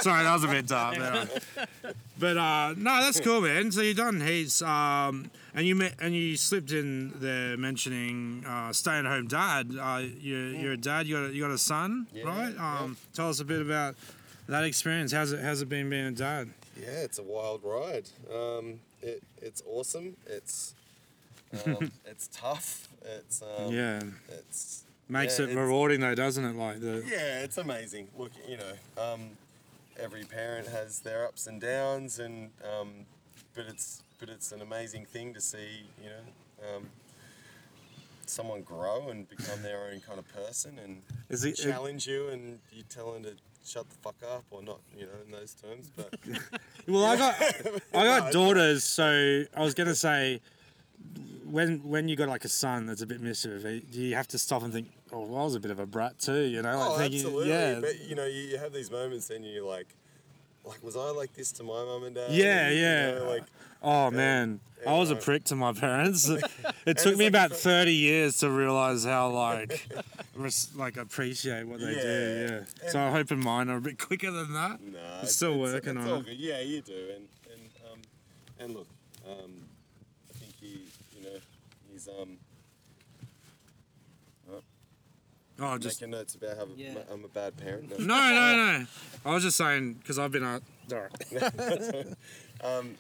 [0.01, 0.97] sorry, that was a bit dark.
[0.99, 3.71] But, uh, but uh, no, that's cool, man.
[3.71, 8.73] So you've done heaps, um, and you met, and you slipped in there mentioning uh,
[8.73, 9.73] staying at home dad.
[9.79, 11.07] Uh, you're, you're a dad.
[11.07, 12.55] You got a, you got a son, Yeah, right?
[12.55, 12.79] yeah.
[12.81, 13.95] Um, Tell us a bit about
[14.49, 15.13] that experience.
[15.13, 16.49] How's it How's it been being a dad?
[16.81, 18.09] Yeah, it's a wild ride.
[18.35, 20.17] Um, it, it's awesome.
[20.27, 20.75] It's
[21.67, 22.89] um, it's tough.
[23.05, 26.57] It's um, yeah, It's makes yeah, it it's- rewarding though, doesn't it?
[26.57, 28.09] Like the yeah, it's amazing.
[28.19, 29.31] Look, you know, um,
[29.99, 32.91] every parent has their ups and downs, and um,
[33.55, 35.85] but it's but it's an amazing thing to see.
[36.03, 36.77] You know.
[36.77, 36.87] Um,
[38.27, 42.59] Someone grow and become their own kind of person, and Is it- challenge you, and
[42.71, 43.33] you tell them to
[43.69, 45.91] shut the fuck up, or not, you know, in those terms.
[45.95, 46.13] But
[46.89, 47.35] Well, I got
[47.95, 50.41] I got daughters, so I was gonna say
[51.45, 54.39] when when you got like a son that's a bit mischievous, eh, you have to
[54.39, 56.77] stop and think, oh, well, I was a bit of a brat too, you know?
[56.79, 57.49] Like Oh, thinking, absolutely.
[57.51, 59.89] Yeah, But you know, you, you have these moments, and you're like,
[60.65, 62.31] like, was I like this to my mum and dad?
[62.31, 63.19] Yeah, And, you yeah.
[63.19, 63.45] know, like,
[63.83, 66.29] oh man, I was a prick to my parents.
[66.87, 69.89] it took me like about a- thirty years to realize how like
[70.35, 72.01] res- like appreciate what they do.
[72.01, 72.61] Yeah.
[72.85, 72.91] Yeah.
[72.91, 74.81] So I hope in mine are a bit quicker than that.
[74.81, 76.37] nah, I'm it's- still it's, working it's on all it.
[76.37, 77.99] Yeah, you do, and and um,
[78.61, 78.89] and look,
[79.29, 79.53] um,
[80.31, 80.81] I think he,
[81.17, 81.39] you know,
[81.93, 82.39] he's um.
[85.61, 86.95] Oh, just making notes about how Yeah.
[87.13, 87.91] I'm a bad parent.
[87.99, 88.07] no, no,
[88.79, 88.87] no.
[89.27, 90.61] I was just saying because I've been a.
[90.89, 91.09] Sorry.
[92.63, 92.95] Um,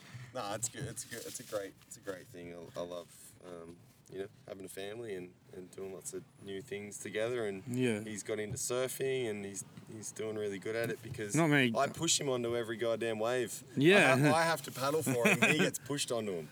[0.48, 0.84] no, it's good.
[0.88, 1.20] It's good.
[1.26, 1.72] It's a great.
[1.86, 2.54] It's a great thing.
[2.54, 3.06] I, I love,
[3.46, 3.76] um,
[4.12, 7.46] you know, having a family and, and doing lots of new things together.
[7.46, 8.00] And Yeah.
[8.00, 9.64] he's got into surfing and he's
[9.94, 11.72] he's doing really good at it because Not me.
[11.76, 13.62] I push him onto every goddamn wave.
[13.76, 13.96] Yeah.
[14.14, 15.40] I have, I have to paddle for him.
[15.42, 16.48] he gets pushed onto him.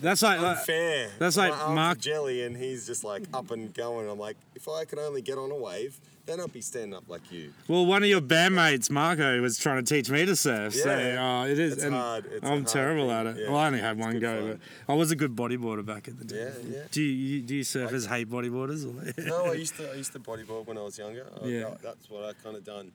[0.00, 1.10] That's like, Unfair.
[1.18, 4.08] that's My like are Mark- jelly, and he's just like up and going.
[4.08, 5.98] I'm like, if I could only get on a wave,
[6.28, 7.52] then I'd be standing up like you.
[7.66, 10.74] Well, one of your bandmates, Marco, was trying to teach me to surf.
[10.74, 11.40] So Yeah.
[11.40, 12.26] uh, it is, It's and hard.
[12.26, 13.16] It's I'm hard terrible thing.
[13.16, 13.36] at it.
[13.40, 13.48] Yeah.
[13.48, 14.60] Well, I only had one go, fun.
[14.86, 16.52] but I was a good bodyboarder back in the day.
[16.64, 16.82] Yeah, yeah.
[16.92, 18.84] Do you do you surfers hate bodyboarders?
[18.86, 19.22] Or?
[19.24, 21.26] No, I used to I used to bodyboard when I was younger.
[21.42, 21.60] I, Yeah.
[21.70, 22.92] that- that's what I kind of done.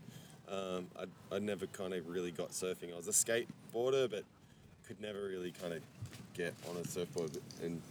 [0.47, 2.93] Um, I I never kind of really got surfing.
[2.93, 4.23] I was a skateboarder, but
[4.87, 5.81] could never really kind of
[6.35, 7.31] get on a surfboard
[7.63, 7.81] and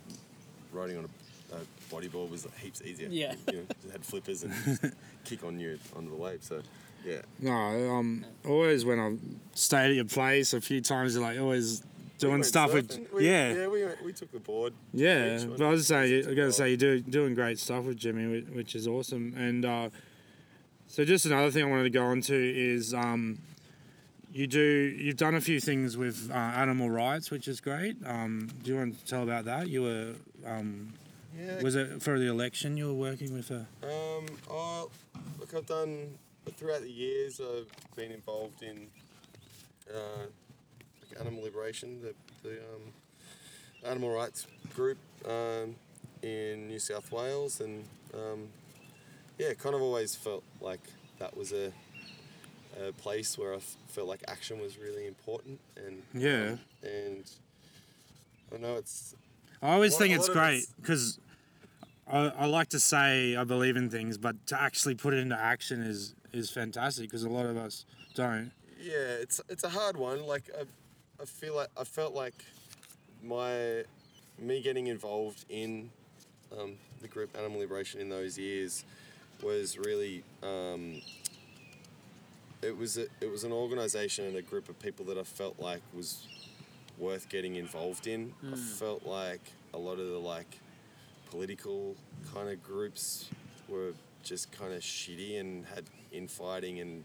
[0.73, 1.09] riding on a,
[1.53, 3.09] a bodyboard was heaps easier.
[3.11, 3.35] Yeah.
[3.49, 4.85] you know, just had flippers and just
[5.25, 6.43] kick on you onto the wave.
[6.43, 6.63] So
[7.05, 9.17] yeah, no, um, always when I
[9.55, 11.83] stayed at your place a few times, you're like always
[12.19, 12.99] doing went stuff with.
[13.13, 13.53] We- yeah.
[13.53, 13.67] yeah.
[13.67, 14.73] We we took the board.
[14.93, 17.85] Yeah, but I was just saying, I the gotta say, you're do, doing great stuff
[17.85, 19.35] with Jimmy, which, which is awesome.
[19.37, 19.91] And uh,
[20.87, 23.39] so, just another thing I wanted to go on to is um,
[24.33, 27.97] you do you've done a few things with uh, animal rights, which is great.
[28.07, 29.69] Um, do you want to tell about that?
[29.69, 30.13] You were
[30.47, 30.93] um,
[31.37, 31.63] Yeah.
[31.63, 32.77] was it for the election?
[32.77, 34.91] You were working with a Um, oh,
[35.39, 36.19] look, I've done
[36.57, 37.41] throughout the years.
[37.41, 38.89] I've been involved in
[39.93, 40.27] uh,
[41.11, 42.15] like animal liberation, the,
[42.49, 42.93] the um,
[43.85, 45.75] animal rights group um,
[46.23, 48.49] in New South Wales, and um,
[49.39, 50.81] yeah, kind of always felt like
[51.19, 51.73] that was a,
[52.81, 56.57] a place where I f- felt like action was really important, and Yeah.
[56.83, 57.25] and
[58.55, 59.15] I know it's
[59.63, 61.19] I always Well, think it's great because
[62.11, 65.39] I, I like to say I believe in things, but to actually put it into
[65.39, 67.85] action is is fantastic because a lot of us
[68.15, 68.51] don't.
[68.81, 70.27] Yeah, it's it's a hard one.
[70.27, 70.65] Like I,
[71.23, 72.35] I feel like I felt like
[73.23, 73.85] my
[74.39, 75.91] me getting involved in
[76.59, 78.85] um, the group Animal Liberation in those years
[79.43, 81.01] was really um,
[82.63, 85.61] it was a, it was an organisation and a group of people that I felt
[85.61, 86.27] like was
[86.99, 88.33] worth getting involved in.
[88.53, 89.41] I felt like
[89.75, 90.59] a lot of the like
[91.31, 91.97] political
[92.35, 93.29] kind of groups
[93.69, 97.05] were just kind of shitty and had infighting and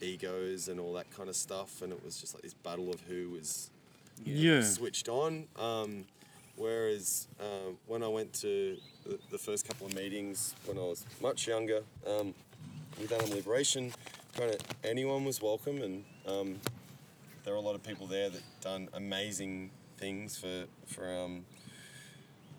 [0.00, 3.00] egos and all that kind of stuff, and it was just like this battle of
[3.02, 3.70] who was
[4.24, 4.62] Yeah.
[4.62, 5.46] switched on.
[5.56, 6.06] Um,
[6.56, 11.04] whereas um, when I went to the, the first couple of meetings when I was
[11.20, 12.34] much younger um,
[13.00, 13.92] with Animal Liberation,
[14.36, 16.56] kind of anyone was welcome, and um,
[17.48, 21.46] there are a lot of people there that done amazing things for for um,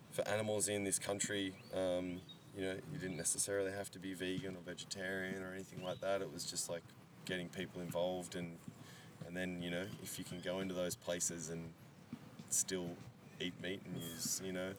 [0.09, 1.53] for animals in this country.
[1.75, 2.21] Um,
[2.57, 6.23] you know, you didn't necessarily have to be vegan or vegetarian or anything like that.
[6.23, 6.81] It was just like
[7.25, 8.57] getting people involved and
[9.27, 11.69] and then you know if you can go into those places and
[12.49, 12.89] still
[13.39, 14.71] eat meat and use you know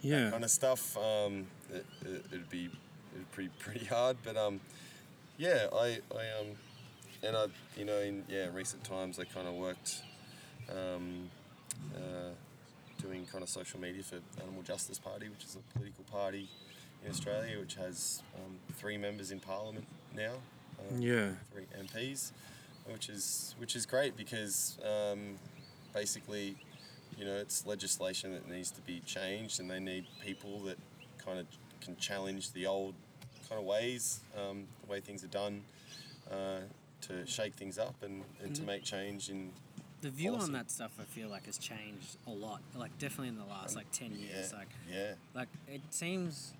[0.00, 0.30] Yeah.
[0.30, 0.96] kind of stuff.
[0.96, 2.70] Um, it, it, it'd be
[3.16, 4.60] it'd be pretty hard, but um,
[5.38, 6.54] yeah, I, I um,
[7.22, 7.46] and I
[7.76, 10.02] you know in yeah recent times I kind of worked
[10.70, 11.30] um,
[11.94, 12.30] uh,
[13.02, 16.48] doing kind of social media for Animal Justice Party, which is a political party
[17.04, 20.34] in Australia, which has um, three members in Parliament now.
[20.78, 21.30] Um, Yeah.
[21.52, 22.32] three MPs,
[22.90, 25.38] which is which is great because um,
[25.94, 26.56] basically,
[27.18, 30.78] you know, it's legislation that needs to be changed, and they need people that
[31.24, 31.46] kind of
[31.80, 32.94] can challenge the old
[33.48, 35.62] kind of ways, um, the way things are done,
[36.30, 36.60] uh,
[37.02, 38.66] to shake things up and, and to mm.
[38.66, 39.52] make change in.
[40.02, 40.46] The view Policy.
[40.46, 42.60] on that stuff, I feel like, has changed a lot.
[42.74, 44.52] Like definitely in the last like ten years.
[44.52, 46.52] Like yeah, like it seems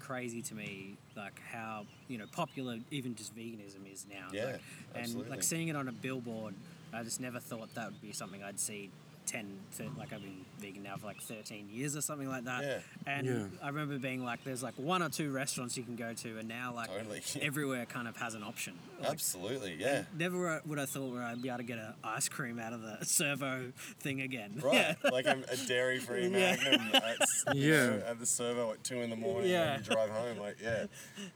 [0.00, 4.54] crazy to me like how you know popular even just veganism is now Yeah, like,
[4.94, 5.30] and absolutely.
[5.30, 6.54] like seeing it on a billboard
[6.92, 8.90] i just never thought that would be something i'd see
[9.30, 12.62] 10 thir- like i've been vegan now for like 13 years or something like that
[12.64, 12.78] Yeah.
[13.06, 13.44] and Yeah.
[13.62, 16.48] i remember being like there's like one or two restaurants you can go to and
[16.48, 17.22] now like Totally.
[17.40, 20.02] everywhere kind of has an option like, absolutely, yeah.
[20.18, 22.82] Never would I thought where I'd be able to get an ice cream out of
[22.82, 24.60] the servo thing again.
[24.62, 24.94] Right, Yeah.
[25.10, 26.56] like a, a dairy-free Yeah.
[26.92, 27.70] At, Yeah.
[27.86, 29.70] know, at the servo at two in the morning Yeah.
[29.76, 30.36] when you drive home.
[30.38, 30.84] Like, yeah,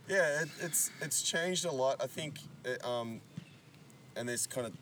[0.09, 2.03] yeah, it, it's it's changed a lot.
[2.03, 2.34] I think,
[2.66, 3.22] it, um,
[4.14, 4.74] and there's kind of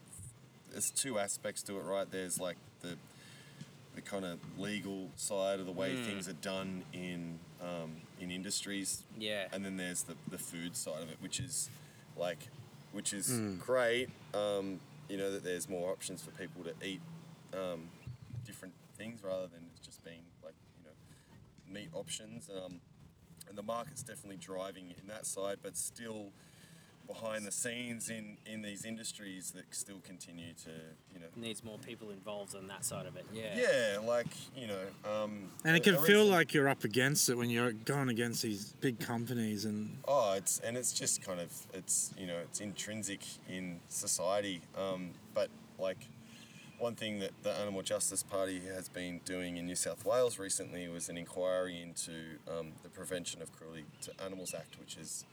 [0.72, 2.10] there's two aspects to it, right?
[2.10, 2.56] There's like
[3.94, 6.04] the the kind of legal side of the way Mm.
[6.04, 9.48] things are done in um, in industries, Yeah.
[9.52, 11.70] and then there's the, the food side of it, which is
[12.16, 12.48] like,
[12.92, 13.58] which is Mm.
[13.60, 14.08] great.
[14.34, 17.00] Um, you know that there's more options for people to eat
[17.52, 17.88] um,
[18.44, 22.48] different things rather than it just being like you know meat options.
[22.50, 22.80] Um,
[23.48, 26.32] and the market's definitely driving in that side, but still
[27.12, 30.70] behind the scenes in, in these industries that still continue to
[31.12, 33.26] you know Needs more people involved on that side of it.
[33.32, 33.56] Yeah.
[33.56, 37.36] yeah like you know um, And it can feel recent- like you're up against it
[37.36, 41.50] when you're going against these big companies and Oh, it's and it's just kind of
[41.72, 44.60] it's you know it's intrinsic in society.
[44.76, 45.48] Um, but
[45.78, 45.98] like
[46.78, 50.88] one thing that the Animal Justice Party has been doing in New South Wales recently
[50.88, 52.12] was an inquiry into
[52.50, 55.24] um, the Prevention of Cruelty to Animals Act, which is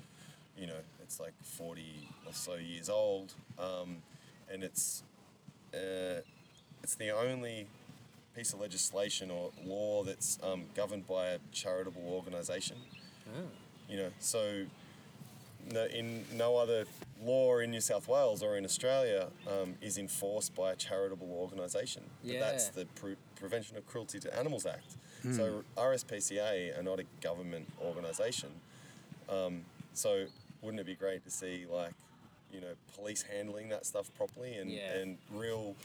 [0.59, 3.97] you know it's like forty or so years old, um,
[4.51, 5.03] and it's
[5.73, 6.21] uh,
[6.83, 7.67] it's the only
[8.35, 12.77] piece of legislation or law that's um, governed by a charitable organisation.
[13.89, 14.65] You know, so
[15.71, 16.85] no, in no other
[17.23, 22.03] law in New South Wales or in Australia um, is enforced by a charitable organisation.
[22.23, 24.95] But That's the Pre- Prevention of Cruelty to Animals Act.
[25.35, 28.49] So RSPCA are not a government organisation.
[29.27, 30.25] Um, so
[30.61, 31.93] wouldn't it be great to see like,
[32.53, 34.93] you know, police handling that stuff properly and, Yeah.
[34.97, 35.75] and real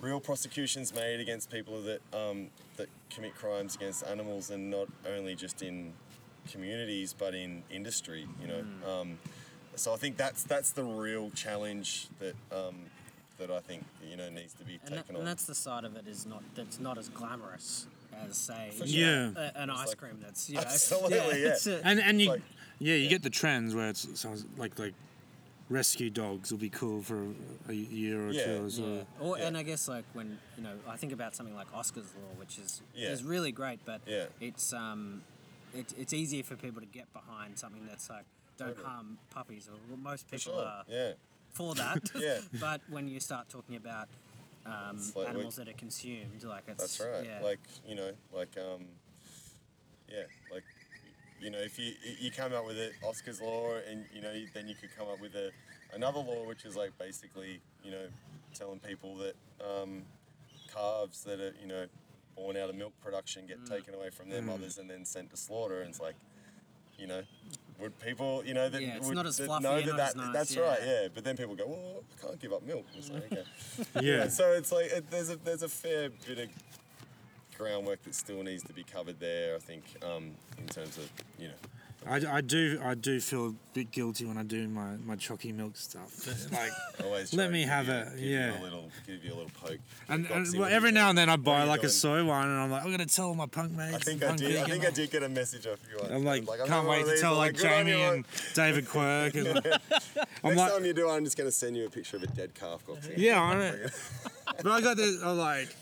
[0.00, 5.34] real prosecutions made against people that um, that commit crimes against animals and not only
[5.34, 5.92] just in
[6.52, 9.18] communities but in industry you know um,
[9.74, 12.76] so I think that's that's the real challenge that um,
[13.38, 15.84] that I think you know needs to be And, that, taken and that's the side
[15.84, 17.86] of it is not that's not as glamorous
[18.28, 18.86] as say sure.
[18.86, 19.30] Yeah.
[19.34, 21.48] a- an ice like- cream that's you know, Absolutely, yeah.
[21.48, 22.42] it's a- and and you like-
[22.78, 24.94] yeah you get the trends where it's sounds like like
[25.68, 27.26] rescue dogs will be cool for
[27.68, 28.82] a year or Yeah, two or so.
[28.86, 29.02] Yeah.
[29.20, 29.46] Or, Yeah.
[29.48, 32.58] And I guess like when you know I think about something like Oscar's Law, which
[32.58, 33.08] is Yeah.
[33.10, 34.26] is really great, but Yeah.
[34.40, 35.22] it's um
[35.74, 38.24] it, it's easier for people to get behind something that's like
[38.58, 38.86] don't Totally.
[38.86, 39.68] harm puppies.
[39.68, 41.12] Or well, most for people sure are yeah
[41.52, 42.10] for that.
[42.14, 42.38] Yeah.
[42.60, 44.08] But when you start talking about
[44.66, 47.24] um, It's like we- animals that are consumed, like it's That's right.
[47.24, 47.40] Yeah.
[47.42, 48.84] Like you know, like um,
[50.08, 50.22] yeah,
[50.52, 50.64] like
[51.40, 54.68] you know, if you you come up with it, Oscar's law, and you know, then
[54.68, 55.50] you could come up with a
[55.94, 58.06] another law which is like basically you know,
[58.54, 59.34] telling people that
[59.64, 60.02] um,
[60.72, 61.86] calves that are you know
[62.36, 63.68] born out of milk production get Mm.
[63.70, 66.16] taken away from their mothers and then sent to slaughter, and it's like,
[66.98, 67.22] you know.
[67.78, 70.14] Would people, you know, that Yeah, would not as that fluffy know that, not as
[70.14, 70.62] that nice, that's yeah.
[70.62, 71.08] right, yeah.
[71.14, 72.86] But then people go, well, I can't give up milk.
[72.96, 73.44] It's like, okay.
[74.02, 74.28] Yeah.
[74.28, 76.48] So it's like it, there's a there's a fair bit of
[77.58, 79.54] groundwork that still needs to be covered there.
[79.56, 81.54] I think um, in terms of you know.
[82.08, 85.50] I, I do I do feel a bit guilty when I do my, my chalky
[85.50, 86.52] milk stuff.
[86.52, 86.70] Like
[87.04, 88.60] Always Let me have you- it, give you yeah.
[88.60, 89.78] a little, give you a little poke.
[90.08, 92.70] and, and well, every now and then I buy like a soy one and I'm
[92.70, 93.96] like I'm gonna tell my punk mates.
[93.96, 94.56] I think I did.
[94.56, 95.98] I think I did get a message off you.
[96.08, 99.34] I'm like, like I'm can't wait to tell like on Jamie and David Quirk.
[99.34, 102.22] And, I'm Next like, time you do, I'm just to send you a picture of
[102.22, 102.82] a dead calf.
[103.16, 103.74] Yeah, I know.
[104.62, 105.20] but I got this.
[105.24, 105.74] I'm like,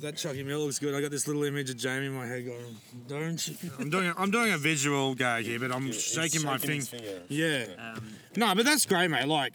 [0.00, 0.94] that chalky milk looks good.
[0.94, 2.76] I got this little image of Jamie in my head going,
[3.08, 3.54] don't you?
[3.78, 6.82] I'm doing a, I'm doing a visual gag here, but I'm He's shaking my shaking
[6.82, 7.06] finger.
[7.28, 7.66] his finger.
[7.76, 7.92] Yeah.
[7.92, 9.26] um, No, but that's great, mate.
[9.28, 9.54] Like,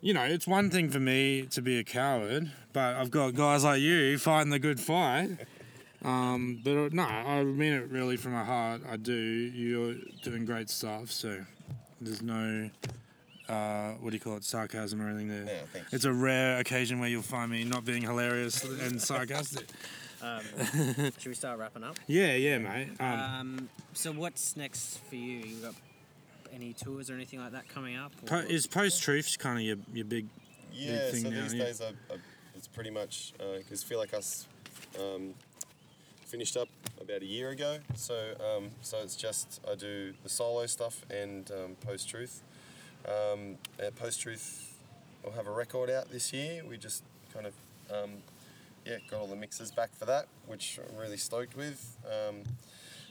[0.00, 3.64] you know, it's one thing for me to be a coward, but I've got guys
[3.64, 5.30] like you fighting the good fight.
[6.04, 8.82] Um, but uh, no, I mean it really from my heart.
[8.90, 9.12] I do.
[9.14, 11.10] You're doing great stuff.
[11.12, 11.44] So
[12.00, 12.70] there's no.
[13.52, 14.44] Uh, what do you call it?
[14.44, 15.44] Sarcasm or anything there.
[15.44, 15.92] Yeah, thanks.
[15.92, 19.68] It's a rare occasion where you'll find me not being hilarious and sarcastic.
[20.22, 20.40] Um,
[21.18, 21.98] should we start wrapping up?
[22.06, 22.88] Yeah, yeah, mate.
[22.98, 25.38] Um, Um, so what's next for you?
[25.38, 25.74] You got
[26.54, 28.12] any tours or anything like that coming up?
[28.24, 30.26] po- is post truth kind of your, your big
[30.72, 31.64] Yeah, thing so now, these yeah.
[31.64, 32.16] days I, I,
[32.56, 34.46] it's pretty much because I feel like us
[34.98, 35.34] um,
[36.24, 36.68] finished up
[37.00, 37.78] about a year ago.
[37.96, 42.40] So um, so it's just I do the solo stuff and um, post truth.
[43.08, 44.74] Um, and post truth,
[45.24, 46.62] we'll have a record out this year.
[46.68, 47.54] We just kind of
[47.92, 48.10] um,
[48.86, 51.96] yeah got all the mixes back for that, which I'm really stoked with.
[52.06, 52.42] Um,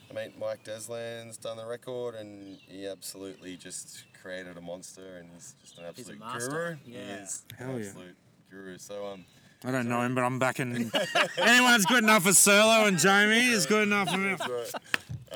[0.10, 5.30] I mate Mike Desland's done the record, and he absolutely just created a monster, and
[5.34, 6.50] he's just an He's a absolute master.
[6.50, 6.94] guru.
[6.94, 7.00] Yeah.
[7.06, 7.88] He is Hell an yeah.
[7.88, 8.16] absolute
[8.50, 8.78] guru.
[8.78, 9.26] So um,
[9.64, 10.92] I don't know him, but I'm backing.
[11.38, 14.32] Anyone's good enough for Solo, and Jamie is good enough for me.
[14.40, 14.72] right.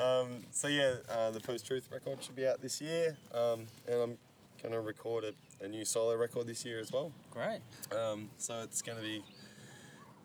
[0.02, 4.00] Um, so yeah, uh, the Post Truth record should be out this year, um, and
[4.02, 4.18] I'm
[4.62, 7.12] gonna record a, a new solo record this year as well.
[7.30, 7.60] Great.
[7.96, 9.22] Um, so it's gonna be.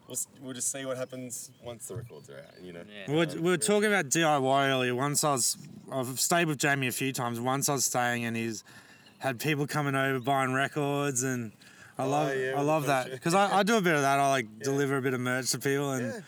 [0.07, 2.81] We'll, we'll just see what happens once the records are out, you know.
[2.93, 3.09] Yeah.
[3.13, 4.93] We were, we were talking about DIY earlier.
[4.93, 5.55] Once I was,
[5.89, 7.39] I've stayed with Jamie a few times.
[7.39, 8.65] Once I was staying, and he's
[9.19, 11.53] had people coming over buying records, and
[11.97, 14.19] I love, Oh, yeah, I love that because I, I do a bit of that.
[14.19, 16.19] I like deliver a bit of merch to people, and Yeah.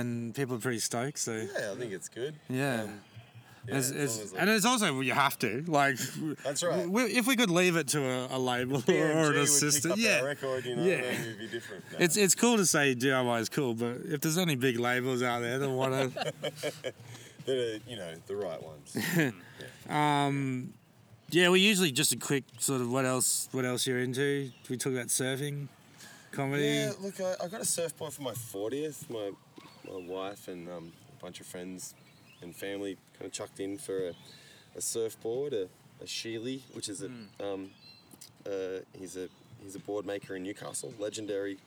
[0.00, 1.18] and people are pretty stoked.
[1.18, 2.34] So Yeah, I think it's good.
[2.48, 2.84] yeah.
[2.84, 3.00] Um,
[3.66, 5.98] yeah, as as, like, and it's also you have to like.
[6.44, 6.88] That's right.
[6.88, 10.64] we- If we could leave it to a, a label or an assistant, yeah, record,
[10.64, 10.94] you know, Yeah.
[10.96, 11.84] it'd be different.
[11.92, 11.98] No.
[12.04, 15.40] it's it's cool to say DIY is cool, but if there's any big labels out
[15.40, 16.32] there that want to
[17.46, 18.96] that are, you know, the right ones.
[19.88, 20.74] Um,
[21.30, 24.50] yeah, we usually just a quick sort of what else what else you're into.
[24.68, 25.68] We talk about surfing,
[26.32, 26.64] comedy.
[26.64, 29.08] Yeah, look, I, I got a surfboard for my 40th.
[29.08, 29.30] My
[29.90, 31.94] my wife and um, a bunch of friends
[32.42, 34.12] and family kind of chucked in for a,
[34.76, 35.68] a surfboard, a,
[36.00, 37.06] a Sheely, which is a
[37.44, 37.70] um,
[38.46, 39.28] uh, he's a
[39.62, 41.58] he's a board maker in Newcastle, legendary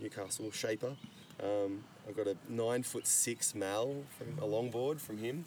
[0.00, 0.94] Newcastle shaper.
[1.42, 5.44] Um, I got a nine foot six mal from a longboard from him,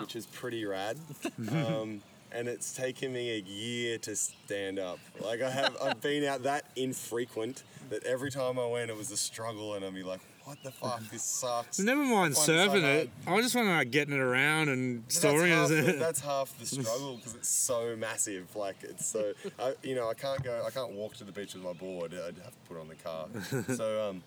[0.00, 0.98] which is pretty rad.
[1.50, 2.02] um,
[2.34, 4.98] and it's taken me a year to stand up.
[5.20, 9.10] Like I have, I've been out that infrequent that every time I went, it was
[9.10, 11.00] a struggle, and I'd be like, "What the fuck?
[11.10, 13.10] This sucks." Never mind I find so surfing it.
[13.26, 15.86] I just want to like getting it around and storing that's, half it.
[15.86, 18.54] the, that's half the struggle because it's so massive.
[18.54, 21.54] Like it's so, I, you know, I can't go, I can't walk to the beach
[21.54, 22.12] with my board.
[22.14, 23.26] I'd have to put it on the car.
[23.76, 24.22] so, um,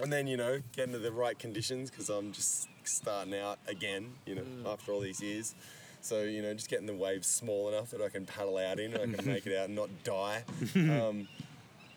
[0.00, 4.12] and then you know, get into the right conditions because I'm just starting out again.
[4.26, 5.54] You know, after all these years.
[6.02, 8.94] So you know, just getting the waves small enough that I can paddle out in,
[8.94, 10.44] I can make it out and not die.
[10.74, 11.28] Um,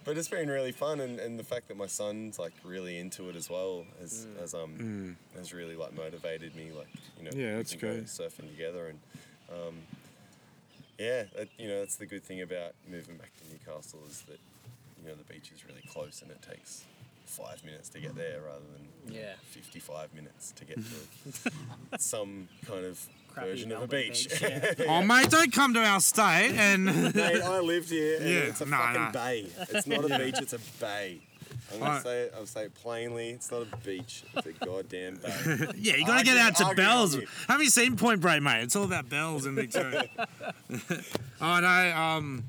[0.04, 3.30] but it's been really fun, and, and the fact that my son's like really into
[3.30, 6.72] it as well has has um has really like motivated me.
[6.72, 6.88] Like
[7.18, 8.06] you know, Yeah, that's can great.
[8.06, 9.00] surfing together, and
[9.52, 9.76] um,
[11.00, 14.40] yeah, that, you know that's the good thing about moving back to Newcastle is that
[15.02, 16.84] you know the beach is really close, and it takes
[17.26, 18.60] five minutes to get there rather
[19.06, 19.34] than Yeah.
[19.50, 20.78] 55 minutes to get
[21.44, 21.52] to
[21.98, 23.00] some kind of
[23.34, 24.30] Crappy version of a Melbourne beach.
[24.30, 24.74] beach, yeah.
[24.90, 28.62] oh mate, don't come to our state and Mate, I lived here, and Yeah, it's
[28.62, 29.12] a no, fucking no.
[29.12, 29.48] bay.
[29.70, 31.20] It's not a beach, it's a bay.
[31.72, 32.04] I'm gonna Right.
[32.04, 32.34] say it.
[32.38, 33.30] I'll say it plainly.
[33.32, 34.24] It's not a beach.
[34.36, 35.34] It's a goddamn bay.
[35.78, 37.16] yeah, you gotta get Argue- out to argue Bells.
[37.16, 37.28] on you.
[37.48, 38.64] Have you seen Point Break, mate?
[38.64, 40.04] It's all about bells in Victoria.
[41.42, 42.44] oh no, um,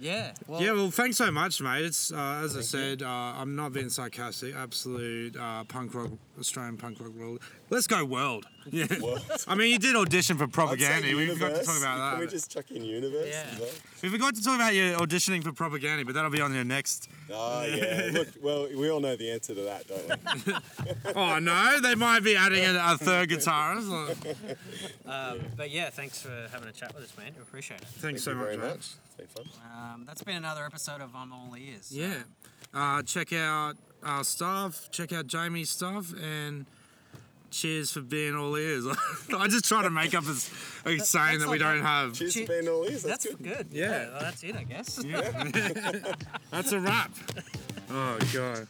[0.00, 0.32] Yeah.
[0.46, 0.72] Well, yeah.
[0.72, 1.84] Well, thanks so much, mate.
[1.84, 4.54] It's uh, as I said, uh, I'm not being sarcastic.
[4.54, 7.40] Absolute uh, punk rock, Australian punk rock world.
[7.70, 8.46] Let's go world.
[8.70, 8.86] Yeah.
[9.02, 9.20] World.
[9.48, 11.16] I mean, you did audition for Propagandhi.
[11.16, 12.10] We forgot to talk about that.
[12.12, 12.30] Can we that.
[12.30, 13.26] just chuck in universe?
[13.28, 13.50] Yeah.
[13.54, 16.54] Is that- We forgot to talk about your auditioning for Propagandhi, but that'll be on
[16.54, 17.08] your next.
[17.28, 18.10] Oh yeah.
[18.12, 21.12] Look, well, we all know the answer to that, don't we?
[21.16, 23.90] Oh no, they might be adding a, a third guitarist.
[25.06, 27.32] um, but yeah, thanks for having a chat with us, man.
[27.36, 27.86] We appreciate it.
[27.88, 28.44] Thanks Thank so you much.
[28.46, 28.66] very mate.
[28.68, 28.76] much.
[29.06, 29.44] It's been fun.
[29.74, 31.90] Um, that's been another episode of I'm All Ears.
[31.90, 32.14] Yeah.
[32.72, 33.74] Uh, check out
[34.04, 34.88] our stuff.
[34.90, 36.66] Check out Jamie's stuff, and
[37.50, 38.84] cheers for being all ears.
[39.36, 40.50] I just try to make up as
[40.86, 42.12] a saying that we like don't a- have.
[42.14, 43.02] Cheers Che- for being all ears.
[43.02, 43.44] That's, That's good.
[43.56, 43.66] good.
[43.70, 44.08] Yeah.
[44.10, 45.02] well, that's it, I guess.
[45.04, 46.02] Yeah.
[46.50, 47.10] That's a wrap.
[47.94, 48.68] Oh god.